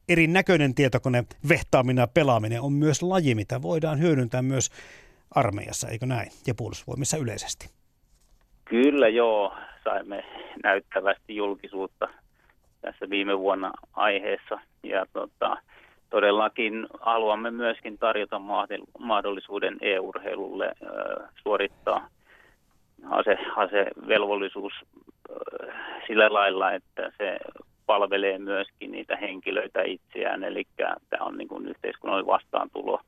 [0.10, 4.70] erinäköinen tietokone vehtaaminen ja pelaaminen on myös laji, mitä voidaan hyödyntää myös
[5.36, 7.70] armeijassa, eikö näin, ja puolustusvoimissa yleisesti.
[8.66, 9.54] Kyllä joo,
[9.84, 10.24] saimme
[10.64, 12.08] näyttävästi julkisuutta
[12.82, 14.60] tässä viime vuonna aiheessa.
[14.84, 15.58] Ja tota,
[16.10, 18.42] todellakin haluamme myöskin tarjota
[19.00, 20.72] mahdollisuuden e-urheilulle
[21.44, 22.08] suorittaa
[23.10, 24.74] ase, asevelvollisuus
[26.08, 27.38] sillä lailla, että se
[27.86, 30.68] palvelee myöskin niitä henkilöitä itseään, eli
[31.10, 33.02] tämä on niin kuin yhteiskunnan vastaantulo.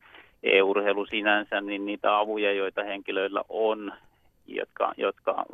[0.43, 3.93] E-urheilu sinänsä, niin niitä avuja, joita henkilöillä on,
[4.47, 5.45] jotka, jotka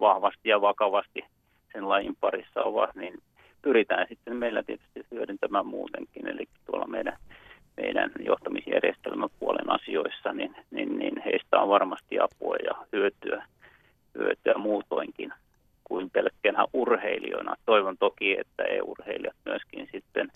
[0.00, 1.24] vahvasti ja vakavasti
[1.72, 3.18] sen lajin parissa ovat, niin
[3.68, 7.16] pyritään sitten meillä tietysti hyödyntämään muutenkin, eli tuolla meidän,
[7.76, 13.44] meidän johtamisjärjestelmän puolen asioissa, niin, niin, niin heistä on varmasti apua ja hyötyä,
[14.18, 15.32] hyötyä muutoinkin
[15.84, 17.54] kuin pelkkänä urheilijoina.
[17.66, 20.28] Toivon toki, että e-urheilijat myöskin sitten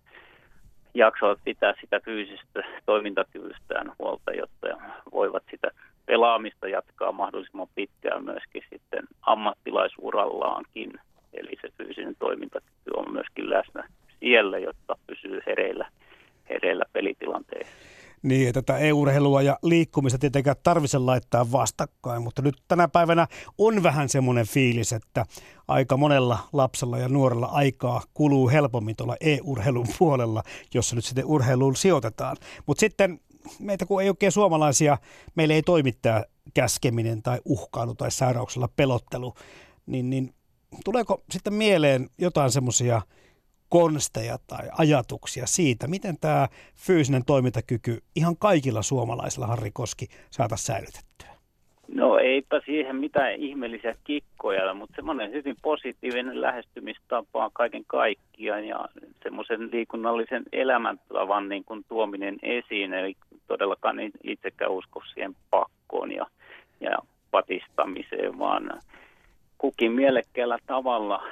[0.94, 4.66] jaksavat pitää sitä fyysistä toimintakyvystään huolta, jotta
[5.12, 5.70] voivat sitä
[6.06, 10.92] pelaamista jatkaa mahdollisimman pitkään myöskin sitten ammattilaisurallaankin.
[11.32, 13.88] Eli se fyysinen toimintakyky on myöskin läsnä
[14.20, 15.88] siellä, jotta pysyy hereillä,
[16.48, 17.72] hereillä pelitilanteessa.
[18.22, 23.26] Niin, että tätä e-urheilua ja liikkumista tietenkään tarvitse laittaa vastakkain, mutta nyt tänä päivänä
[23.58, 25.26] on vähän semmoinen fiilis, että
[25.68, 30.42] aika monella lapsella ja nuorella aikaa kuluu helpommin tuolla e-urheilun puolella,
[30.74, 32.36] jossa nyt sitten urheiluun sijoitetaan.
[32.66, 33.20] Mutta sitten
[33.58, 34.98] meitä kun ei oikein suomalaisia,
[35.34, 36.24] meillä ei toimi tämä
[36.54, 39.34] käskeminen tai uhkailu tai sairauksella pelottelu,
[39.86, 40.34] niin, niin
[40.84, 43.02] tuleeko sitten mieleen jotain semmoisia
[43.68, 51.28] konsteja tai ajatuksia siitä, miten tämä fyysinen toimintakyky ihan kaikilla suomalaisilla, Harri Koski, saataisiin säilytettyä?
[51.94, 58.88] No eipä siihen mitään ihmeellisiä kikkoja, mutta semmoinen hyvin positiivinen lähestymistapa kaiken kaikkiaan ja
[59.22, 63.16] semmoisen liikunnallisen elämäntavan niin kuin tuominen esiin, eli
[63.46, 66.26] todellakaan itsekään usko siihen pakkoon ja,
[66.80, 66.98] ja
[67.30, 68.80] patistamiseen, vaan
[69.62, 71.22] kukin mielekkäällä tavalla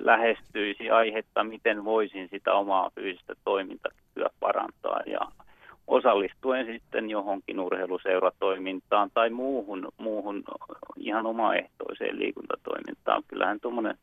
[0.00, 5.20] lähestyisi aihetta, miten voisin sitä omaa fyysistä toimintakykyä parantaa ja
[5.86, 10.44] osallistuen sitten johonkin urheiluseuratoimintaan tai muuhun, muuhun
[10.96, 13.22] ihan omaehtoiseen liikuntatoimintaan.
[13.28, 13.98] Kyllähän tuommoinen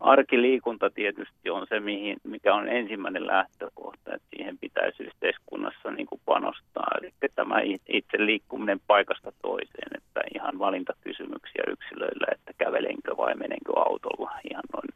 [0.00, 6.20] arkiliikunta tietysti on se, mihin, mikä on ensimmäinen lähtökohta, että siihen pitäisi yhteiskunnassa niin kuin
[6.24, 6.90] panostaa.
[7.00, 7.56] Eli tämä
[7.88, 14.88] itse liikkuminen paikasta toiseen, että ihan valintakysymyksiä yksilöillä, että kävelenkö vai menenkö autolla ihan noin,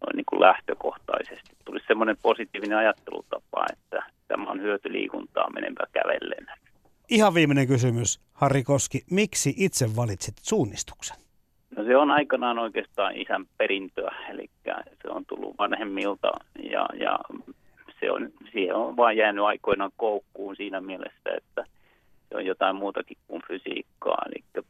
[0.00, 1.50] noin niin kuin lähtökohtaisesti.
[1.64, 6.46] Tulisi semmoinen positiivinen ajattelutapa, että tämä on hyötyliikuntaa menenpä kävellen.
[7.10, 9.04] Ihan viimeinen kysymys, Harri Koski.
[9.10, 11.23] Miksi itse valitsit suunnistuksen?
[11.76, 14.50] No se on aikanaan oikeastaan isän perintöä, eli
[15.02, 16.30] se on tullut vanhemmilta
[16.70, 17.18] ja, ja
[18.00, 21.64] se on, siihen on vain jäänyt aikoinaan koukkuun siinä mielessä, että
[22.28, 24.62] se on jotain muutakin kuin fysiikkaa, eli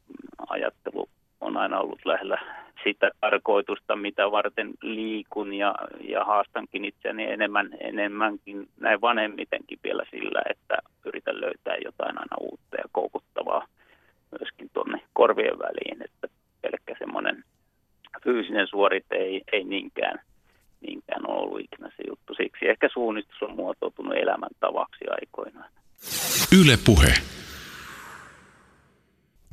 [0.49, 1.09] ajattelu
[1.41, 2.39] on aina ollut lähellä
[2.85, 5.75] sitä tarkoitusta, mitä varten liikun ja,
[6.09, 12.77] ja haastankin itseäni enemmän, enemmänkin näin vanhemmitenkin vielä sillä, että yritän löytää jotain aina uutta
[12.77, 13.67] ja koukuttavaa
[14.39, 16.29] myöskin tuonne korvien väliin, että
[16.65, 17.45] pelkkä semmoinen
[18.25, 20.19] fyysinen suorite ei, ei niinkään,
[20.81, 22.35] niinkään ole ollut ikinä se juttu.
[22.35, 25.71] Siksi ehkä suunnistus on muotoutunut elämäntavaksi aikoinaan.
[26.61, 27.15] Yle Puhe.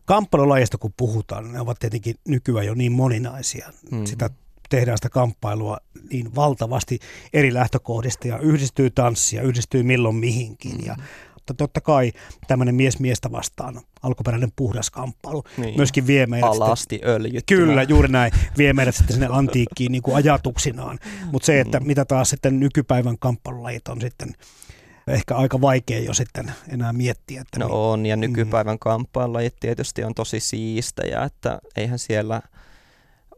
[0.06, 3.70] Kamppailulajista kun puhutaan, ne ovat tietenkin nykyään jo niin moninaisia.
[3.92, 4.06] Mm.
[4.06, 4.30] Sitä
[4.70, 5.78] tehdään sitä kamppailua
[6.10, 7.00] niin valtavasti
[7.34, 10.78] eri lähtökohdista ja yhdistyy tanssia, yhdistyy milloin mihinkin.
[10.78, 10.86] Mm.
[10.86, 10.96] Ja
[11.52, 12.12] mutta totta kai
[12.48, 15.76] tämmöinen mies miestä vastaan alkuperäinen puhdas kamppailu niin.
[15.78, 18.32] myöskin vie meidät Alasti sitten, Kyllä, juuri näin.
[18.58, 21.00] Vie meidät sitten sinne antiikkiin niin kuin ajatuksinaan.
[21.32, 21.88] Mutta se, että mm.
[21.88, 24.34] mitä taas sitten nykypäivän kamppailulajit on sitten
[25.08, 27.42] ehkä aika vaikea jo sitten enää miettiä.
[27.42, 27.76] Että no niin.
[27.76, 28.22] on, ja mm.
[28.22, 28.80] nykypäivän mm.
[28.80, 32.42] kamppailulajit tietysti on tosi siistejä, että eihän siellä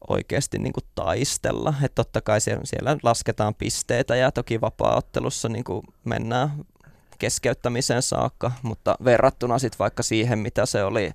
[0.07, 1.73] oikeasti niin kuin taistella.
[1.83, 6.51] Että totta kai siellä, siellä lasketaan pisteitä ja toki vapaaottelussa niin kuin mennään
[7.19, 11.11] keskeyttämiseen saakka, mutta verrattuna sitten vaikka siihen, mitä se oli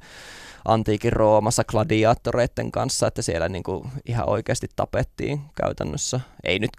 [0.65, 6.21] antiikin Roomassa gladiaattoreiden kanssa, että siellä niinku ihan oikeasti tapettiin käytännössä.
[6.45, 6.71] Ei nyt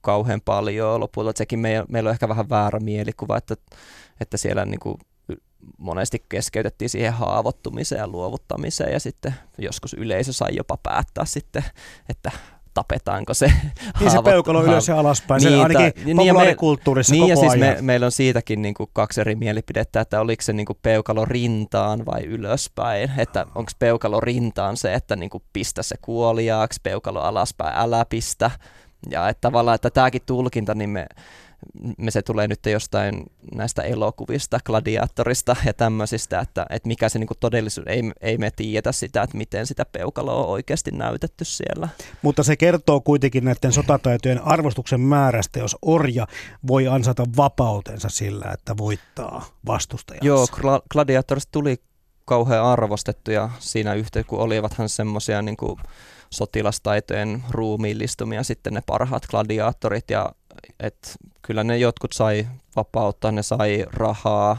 [0.00, 3.56] kauhean paljon lopulta, että sekin meillä, meillä on ehkä vähän väärä mielikuva, että,
[4.20, 4.98] että siellä niinku
[5.78, 11.64] monesti keskeytettiin siihen haavoittumiseen ja luovuttamiseen ja sitten joskus yleisö sai jopa päättää sitten,
[12.08, 12.30] että
[12.74, 13.52] tapetaanko se
[14.00, 17.62] Niin se peukalo ylös ja alaspäin, niin, se ainakin niin, populaarikulttuurissa niin, koko ja siis
[17.62, 17.76] ajan.
[17.76, 21.24] Me, meillä on siitäkin niin kuin kaksi eri mielipidettä, että oliko se niin kuin peukalo
[21.24, 27.20] rintaan vai ylöspäin, että onko peukalo rintaan se, että niin kuin pistä se kuoliaaksi, peukalo
[27.20, 28.50] alaspäin, älä pistä,
[29.10, 31.06] ja että tavallaan, että tämäkin tulkinta, niin me
[31.98, 33.22] me se tulee nyt jostain
[33.54, 38.92] näistä elokuvista, gladiaattorista ja tämmöisistä, että, että mikä se niinku todellisuus, ei, ei me tiedetä
[38.92, 41.88] sitä, että miten sitä peukaloa on oikeasti näytetty siellä.
[42.22, 46.26] Mutta se kertoo kuitenkin näiden sotataitojen arvostuksen määrästä, jos orja
[46.66, 50.26] voi ansata vapautensa sillä, että voittaa vastustajansa.
[50.26, 50.46] Joo,
[50.92, 51.76] gladiaattorista tuli
[52.24, 55.56] kauhean arvostettuja siinä yhteydessä, kun olivathan semmoisia niin
[56.30, 60.32] sotilastaitojen ruumiillistumia sitten ne parhaat gladiaattorit ja
[60.80, 64.56] et kyllä ne jotkut sai vapauttaa, ne sai rahaa,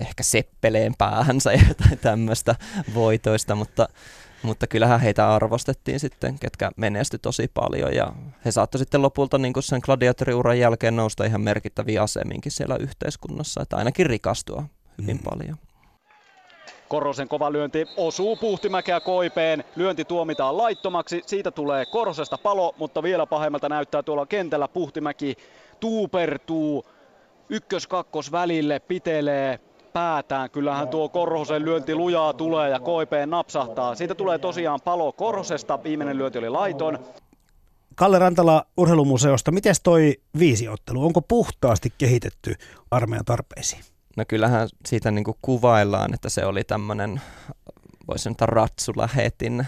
[0.00, 1.52] ehkä seppeleen päähänsä
[1.90, 2.54] ja tämmöistä
[2.94, 3.88] voitoista, mutta,
[4.42, 8.12] mutta kyllähän heitä arvostettiin sitten, ketkä menesty tosi paljon ja
[8.44, 13.76] he saattoi sitten lopulta niin sen gladiatoriuran jälkeen nousta ihan merkittäviä aseminkin siellä yhteiskunnassa, että
[13.76, 14.64] ainakin rikastua
[14.98, 15.22] hyvin mm.
[15.30, 15.56] paljon.
[16.88, 19.64] Korosen kova lyönti osuu Puhtimäkeä koipeen.
[19.76, 21.22] Lyönti tuomitaan laittomaksi.
[21.26, 25.36] Siitä tulee Korosesta palo, mutta vielä pahemmalta näyttää tuolla kentällä Puhtimäki
[25.80, 26.84] tuupertuu
[27.48, 29.60] ykkös-kakkos välille, pitelee
[29.92, 30.50] päätään.
[30.50, 33.94] Kyllähän tuo Korhosen lyönti lujaa tulee ja koipeen napsahtaa.
[33.94, 35.84] Siitä tulee tosiaan palo Korhosesta.
[35.84, 36.98] Viimeinen lyönti oli laiton.
[37.94, 42.54] Kalle Rantala Urheilumuseosta, miten toi viisiottelu, onko puhtaasti kehitetty
[42.90, 43.82] armeijan tarpeisiin?
[44.16, 47.20] No kyllähän siitä niin kuin kuvaillaan, että se oli tämmöinen,
[48.08, 49.66] voisi sanoa ratsulähetin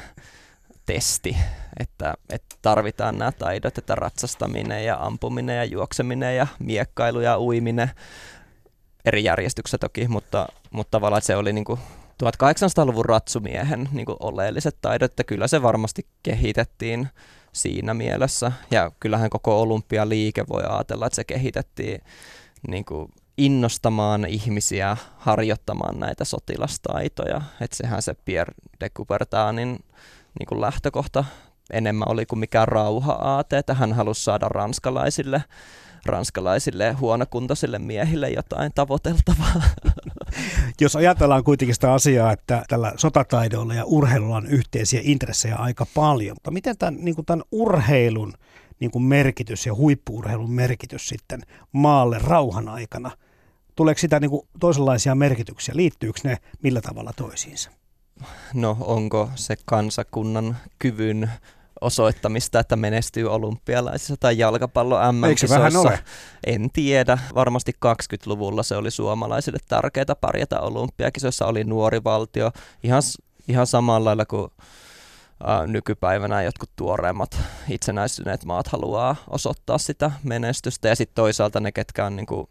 [0.86, 1.36] testi,
[1.80, 7.90] että, että tarvitaan nämä taidot, että ratsastaminen ja ampuminen ja juokseminen ja miekkailu ja uiminen
[9.04, 11.80] eri järjestyksessä toki, mutta, mutta tavallaan se oli niin kuin
[12.22, 17.08] 1800-luvun ratsumiehen niin kuin oleelliset taidot, että kyllä se varmasti kehitettiin
[17.52, 18.52] siinä mielessä.
[18.70, 22.00] Ja kyllähän koko olympialiike voi ajatella, että se kehitettiin
[22.68, 23.08] niin kuin
[23.38, 27.42] innostamaan ihmisiä harjoittamaan näitä sotilastaitoja.
[27.60, 29.78] Että sehän se Pierre de Coubertinin
[30.40, 31.24] niin kuin lähtökohta
[31.72, 35.44] enemmän oli kuin mikään rauha-aate, että hän halusi saada ranskalaisille
[36.06, 39.62] ranskalaisille huonokuntoisille miehille jotain tavoiteltavaa.
[40.80, 46.36] Jos ajatellaan kuitenkin sitä asiaa, että tällä sotataidolla ja urheilulla on yhteisiä intressejä aika paljon,
[46.36, 48.32] mutta miten tämän, niin kuin tämän urheilun
[48.80, 51.40] niin kuin merkitys ja huippuurheilun merkitys sitten
[51.72, 53.10] maalle rauhan aikana,
[53.74, 57.70] tuleeko sitä niin kuin toisenlaisia merkityksiä, liittyykö ne millä tavalla toisiinsa?
[58.54, 61.30] No onko se kansakunnan kyvyn
[61.80, 65.98] osoittamista, että menestyy olympialaisissa tai jalkapallo MM-kisoissa.
[66.46, 67.18] En tiedä.
[67.34, 71.46] Varmasti 20-luvulla se oli suomalaisille tärkeää pärjätä olympiakisoissa.
[71.46, 72.50] Oli nuori valtio
[72.82, 73.02] ihan,
[73.48, 74.50] ihan samalla lailla kuin
[75.44, 80.88] ää, nykypäivänä jotkut tuoreimmat itsenäistyneet maat haluaa osoittaa sitä menestystä.
[80.88, 82.48] Ja sitten toisaalta ne, ketkä on niin kuin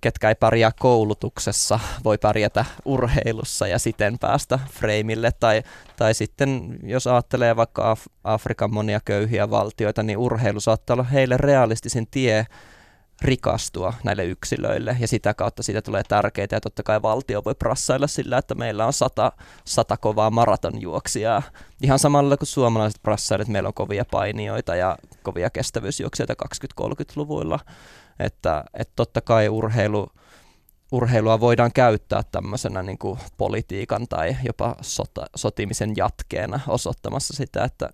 [0.00, 5.32] ketkä ei pärjää koulutuksessa, voi pärjätä urheilussa ja siten päästä freimille.
[5.40, 5.62] Tai,
[5.96, 11.36] tai sitten jos ajattelee vaikka Af- Afrikan monia köyhiä valtioita, niin urheilu saattaa olla heille
[11.36, 12.46] realistisin tie
[13.22, 18.06] rikastua näille yksilöille ja sitä kautta siitä tulee tärkeää ja totta kai valtio voi prassailla
[18.06, 19.32] sillä, että meillä on sata,
[19.64, 21.42] sata kovaa maratonjuoksijaa.
[21.82, 26.34] Ihan samalla kuin suomalaiset prassailet, meillä on kovia painijoita ja kovia kestävyysjuoksijoita
[26.80, 27.58] 20-30-luvuilla.
[28.18, 30.12] Että, että totta kai urheilu,
[30.92, 37.90] urheilua voidaan käyttää tämmöisenä niin kuin politiikan tai jopa sota, sotimisen jatkeena osoittamassa sitä, että,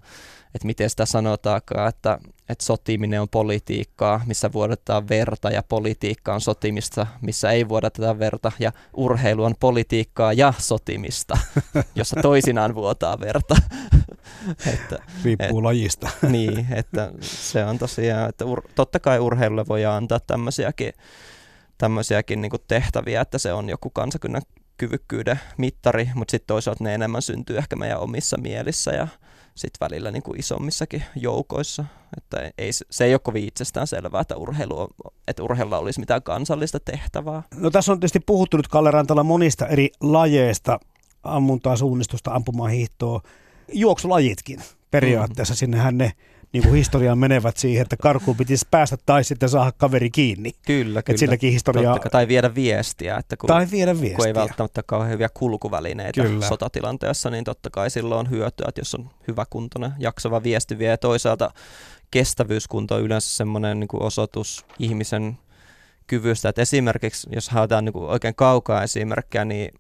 [0.55, 2.19] että miten sitä sanotaankaan, että,
[2.49, 8.53] että sotiminen on politiikkaa, missä vuodetaan verta ja politiikka on sotimista, missä ei vuodeta verta
[8.59, 11.39] ja urheilu on politiikkaa ja sotimista,
[11.95, 13.57] jossa toisinaan vuotaa verta.
[14.75, 16.11] että, Riippuu et, lajista.
[16.29, 20.93] niin, että se on tosiaan, että ur, totta kai urheilulle voi antaa tämmöisiäkin,
[21.83, 24.43] tämmöisiäkin niin tehtäviä, että se on joku kansakunnan
[24.77, 29.09] kyvykkyyden mittari, mutta sitten toisaalta ne enemmän syntyy ehkä meidän omissa mielissä ja
[29.55, 31.85] sitten välillä niin kuin isommissakin joukoissa.
[32.17, 34.89] Että ei, se ei ole kovin itsestään selvää, että, urheilu,
[35.29, 37.43] että urheilulla olisi mitään kansallista tehtävää.
[37.55, 40.81] No tässä on tietysti puhuttu nyt Kalle Rantala monista eri lajeista,
[41.23, 43.21] ammuntaa, suunnistusta, ampumahiihtoa,
[43.73, 44.61] juoksulajitkin
[44.91, 45.55] periaatteessa.
[45.55, 45.59] Mm.
[45.59, 46.13] Sinnehän ne
[46.53, 50.53] niin kuin historiaan menevät siihen, että karkuun pitäisi päästä tai sitten saada kaveri kiinni.
[50.67, 51.19] Kyllä, kyllä.
[51.19, 51.95] silläkin historiaa...
[51.95, 53.17] Totta, tai viedä viestiä.
[53.17, 54.17] Että kun, tai viedä viestiä.
[54.17, 56.49] Kun ei välttämättä kauhean hyviä kulkuvälineitä kyllä.
[56.49, 60.89] sotatilanteessa, niin totta kai silloin on hyötyä, että jos on hyvä kuntoinen, jaksava viesti vie.
[60.91, 61.51] Ja toisaalta
[62.11, 65.39] kestävyyskunto on yleensä semmoinen niin kuin osoitus ihmisen
[66.07, 69.75] kyvystä, että esimerkiksi jos haetaan niin kuin oikein kaukaa esimerkkejä, niin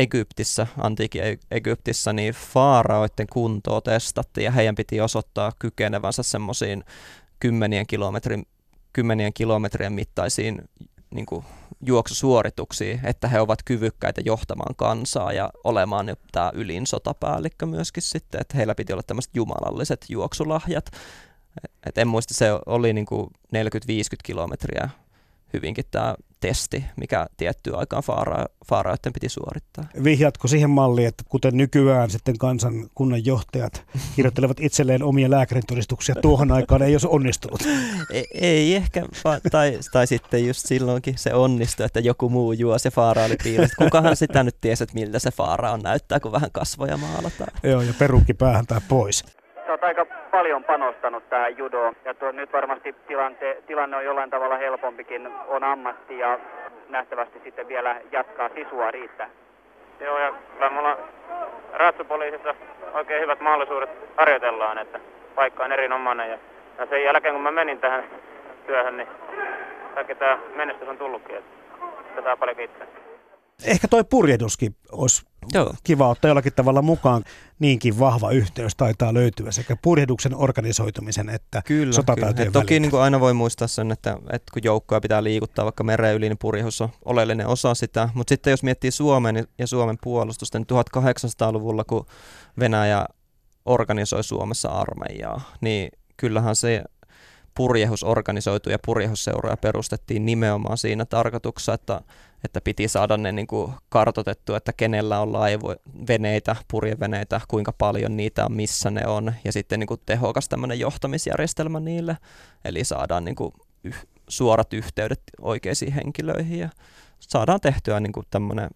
[0.00, 6.84] Egyptissä, antiikin Egyptissä, niin faaraoiden kuntoa testattiin ja heidän piti osoittaa kykenevänsä semmoisiin
[7.40, 8.46] kymmenien kilometrin,
[8.92, 10.62] kymmenien kilometrien mittaisiin
[11.10, 11.44] niin kuin
[11.86, 18.40] juoksusuorituksiin, että he ovat kyvykkäitä johtamaan kansaa ja olemaan jo tämä ylin sotapäällikkö myöskin sitten,
[18.40, 20.90] että heillä piti olla tämmöiset jumalalliset juoksulahjat.
[21.86, 23.60] Et en muista, se oli niin kuin 40-50
[24.22, 24.90] kilometriä
[25.52, 29.84] hyvinkin tämä testi, mikä tiettyä aikaan faara, faaraiden piti suorittaa.
[30.04, 33.86] Vihjatko siihen malliin, että kuten nykyään sitten kansankunnan johtajat
[34.16, 37.60] kirjoittelevat itselleen omia lääkärin todistuksia, tuohon aikaan ei olisi onnistunut?
[38.10, 39.06] Ei, ei ehkä,
[39.50, 43.76] tai, tai sitten just silloinkin se onnistui, että joku muu juo se faara oli piilessä.
[43.78, 47.52] Kukahan sitä nyt tiesi, että miltä se faara on näyttää, kun vähän kasvoja maalataan.
[47.62, 49.24] Joo, ja perukki päähän tai pois.
[49.80, 54.56] Oot aika paljon panostanut tähän judoon ja tuo, nyt varmasti tilante, tilanne on jollain tavalla
[54.56, 56.38] helpompikin, on ammatti ja
[56.88, 59.30] nähtävästi sitten vielä jatkaa sisua riittää.
[60.00, 60.98] Joo ja kyllä mulla
[61.72, 62.54] ratsupoliisissa
[62.94, 65.00] oikein hyvät mahdollisuudet harjoitellaan, että
[65.34, 66.38] paikka on erinomainen ja,
[66.78, 68.04] ja sen jälkeen kun mä menin tähän
[68.66, 69.08] työhön, niin
[69.94, 71.50] kaikki tämä menestys on tullutkin, että
[72.14, 72.86] tätä paljon kiittää.
[73.66, 75.74] Ehkä toi purjehduskin olisi Joo.
[75.84, 77.24] kiva ottaa jollakin tavalla mukaan.
[77.58, 82.62] Niinkin vahva yhteys taitaa löytyä sekä purjehduksen organisoitumisen että kyllä, sotataitojen kyllä.
[82.62, 86.16] Toki niin kuin aina voi muistaa sen, että, että kun joukkoja pitää liikuttaa vaikka mereen
[86.16, 88.08] yli, niin purjehus on oleellinen osa sitä.
[88.14, 92.06] Mutta sitten jos miettii Suomen ja Suomen puolustusta, niin 1800-luvulla kun
[92.58, 93.06] Venäjä
[93.64, 96.84] organisoi Suomessa armeijaa, niin kyllähän se
[97.60, 102.00] purjehus organisoitu ja purjehusseuroja perustettiin nimenomaan siinä tarkoituksessa, että
[102.44, 105.74] että piti saada ne niin kuin kartotettu, että kenellä on laivo,
[106.08, 110.80] veneitä, purjeveneitä, kuinka paljon niitä on, missä ne on, ja sitten niin kuin tehokas tämmöinen
[110.80, 112.16] johtamisjärjestelmä niille,
[112.64, 113.52] eli saadaan niin kuin
[113.84, 116.68] yh, suorat yhteydet oikeisiin henkilöihin, ja
[117.20, 118.70] saadaan tehtyä niin kuin tämmöinen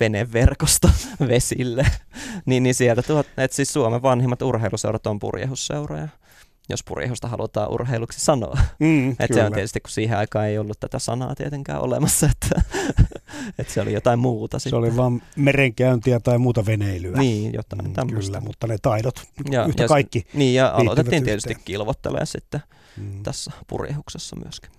[0.00, 0.90] veneverkosto
[1.28, 1.86] vesille.
[2.46, 6.08] niin, niin sieltä tuot, että siis Suomen vanhimmat urheiluseurat on purjehusseuroja
[6.68, 8.58] jos purjehusta halutaan urheiluksi sanoa.
[8.78, 12.62] Mm, että se on tietysti, kun siihen aikaan ei ollut tätä sanaa tietenkään olemassa, että,
[13.58, 14.58] että se oli jotain muuta.
[14.58, 14.78] Se sitten.
[14.78, 17.18] oli vain merenkäyntiä tai muuta veneilyä.
[17.18, 18.32] Niin, jotain mm, tämmöistä.
[18.32, 21.64] Kyllä, mutta ne taidot ja, yhtä ja, kaikki Niin, ja aloitettiin tietysti yhteen.
[21.64, 22.60] kilvottelemaan sitten
[22.96, 23.22] mm.
[23.22, 24.70] tässä purjehuksessa myöskin.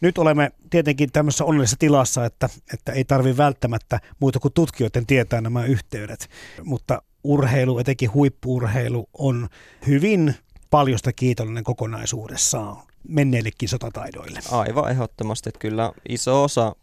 [0.00, 5.40] Nyt olemme tietenkin tämmöisessä onnellisessa tilassa, että, että ei tarvi välttämättä muuta kuin tutkijoiden tietää
[5.40, 6.28] nämä yhteydet.
[6.64, 9.48] Mutta urheilu, etenkin huippuurheilu, on
[9.86, 10.34] hyvin
[10.70, 12.76] paljosta kiitollinen kokonaisuudessaan
[13.08, 14.40] menneillekin sotataidoille.
[14.50, 16.76] Aivan ehdottomasti, että kyllä iso osa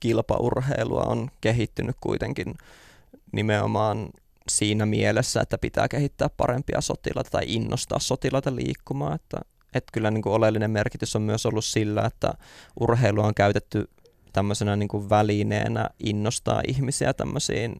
[0.00, 2.54] kilpaurheilua on kehittynyt kuitenkin
[3.32, 4.08] nimenomaan
[4.48, 9.14] siinä mielessä, että pitää kehittää parempia sotilaita tai innostaa sotilaita liikkumaan.
[9.14, 9.40] Että,
[9.74, 12.34] että kyllä niin kuin oleellinen merkitys on myös ollut sillä, että
[12.80, 13.88] urheilua on käytetty
[14.32, 17.76] tämmöisenä niin kuin välineenä innostaa ihmisiä tämmöisiin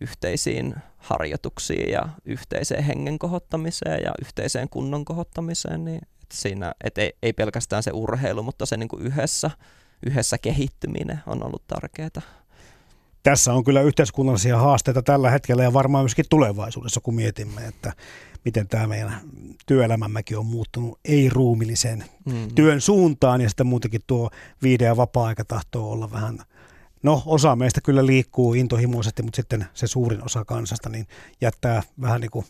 [0.00, 7.12] yhteisiin harjoituksiin ja yhteiseen hengen kohottamiseen ja yhteiseen kunnon kohottamiseen, niin että siinä, että ei,
[7.22, 9.50] ei pelkästään se urheilu, mutta se niin kuin yhdessä,
[10.06, 12.10] yhdessä kehittyminen on ollut tärkeää.
[13.22, 17.92] Tässä on kyllä yhteiskunnallisia haasteita tällä hetkellä ja varmaan myöskin tulevaisuudessa, kun mietimme, että
[18.44, 19.20] miten tämä meidän
[19.66, 22.54] työelämämmekin on muuttunut ei-ruumillisen mm.
[22.54, 24.30] työn suuntaan ja sitten muutenkin tuo
[24.62, 26.38] viide- ja vapaa-aika tahtoo olla vähän
[27.02, 31.06] No osa meistä kyllä liikkuu intohimoisesti, mutta sitten se suurin osa kansasta niin
[31.40, 32.46] jättää vähän niin kuin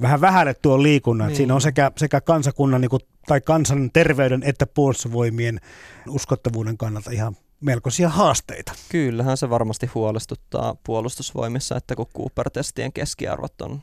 [0.00, 1.28] vähän vähälle tuon liikunnan.
[1.28, 1.36] Niin.
[1.36, 5.60] Siinä on sekä, sekä kansakunnan niin kuin, tai kansan terveyden että puolustusvoimien
[6.08, 8.72] uskottavuuden kannalta ihan melkoisia haasteita.
[8.88, 13.82] Kyllähän se varmasti huolestuttaa puolustusvoimissa, että kun Cooper-testien keskiarvot on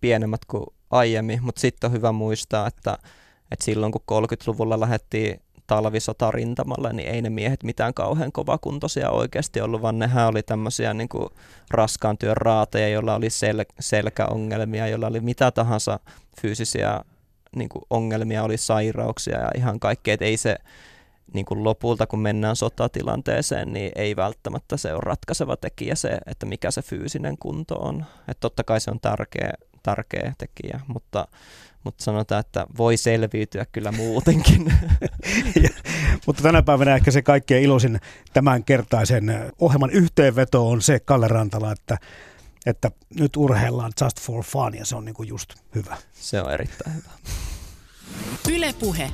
[0.00, 2.98] pienemmät kuin aiemmin, mutta sitten on hyvä muistaa, että,
[3.52, 9.60] että silloin kun 30-luvulla lähdettiin talvisota rintamalle, niin ei ne miehet mitään kauhean kovakuntoisia oikeasti
[9.60, 11.28] ollut, vaan nehän oli tämmöisiä niin kuin
[11.70, 16.00] raskaan työn raateja, joilla oli sel- selkäongelmia, joilla oli mitä tahansa
[16.40, 17.00] fyysisiä
[17.56, 20.56] niin kuin ongelmia, oli sairauksia ja ihan kaikkea, että ei se
[21.34, 26.46] niin kuin lopulta, kun mennään sotatilanteeseen, niin ei välttämättä se ole ratkaiseva tekijä se, että
[26.46, 28.04] mikä se fyysinen kunto on.
[28.28, 29.52] Että totta kai se on tärkeä,
[29.82, 31.28] tärkeä tekijä, mutta,
[31.86, 34.66] mutta sanotaan, että voi selviytyä kyllä muutenkin.
[35.62, 35.68] ja,
[36.26, 38.00] mutta tänä päivänä ehkä se kaikkein iloisin
[38.32, 41.98] tämänkertaisen ohjelman yhteenveto on se, Kalle Rantala, että,
[42.66, 45.96] että nyt urheillaan just for fun ja se on niin kuin just hyvä.
[46.12, 47.10] Se on erittäin hyvä.
[48.50, 49.10] Ylepuhe.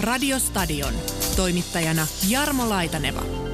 [0.00, 0.94] Radiostadion.
[1.36, 3.53] Toimittajana Jarmo Laitaneva.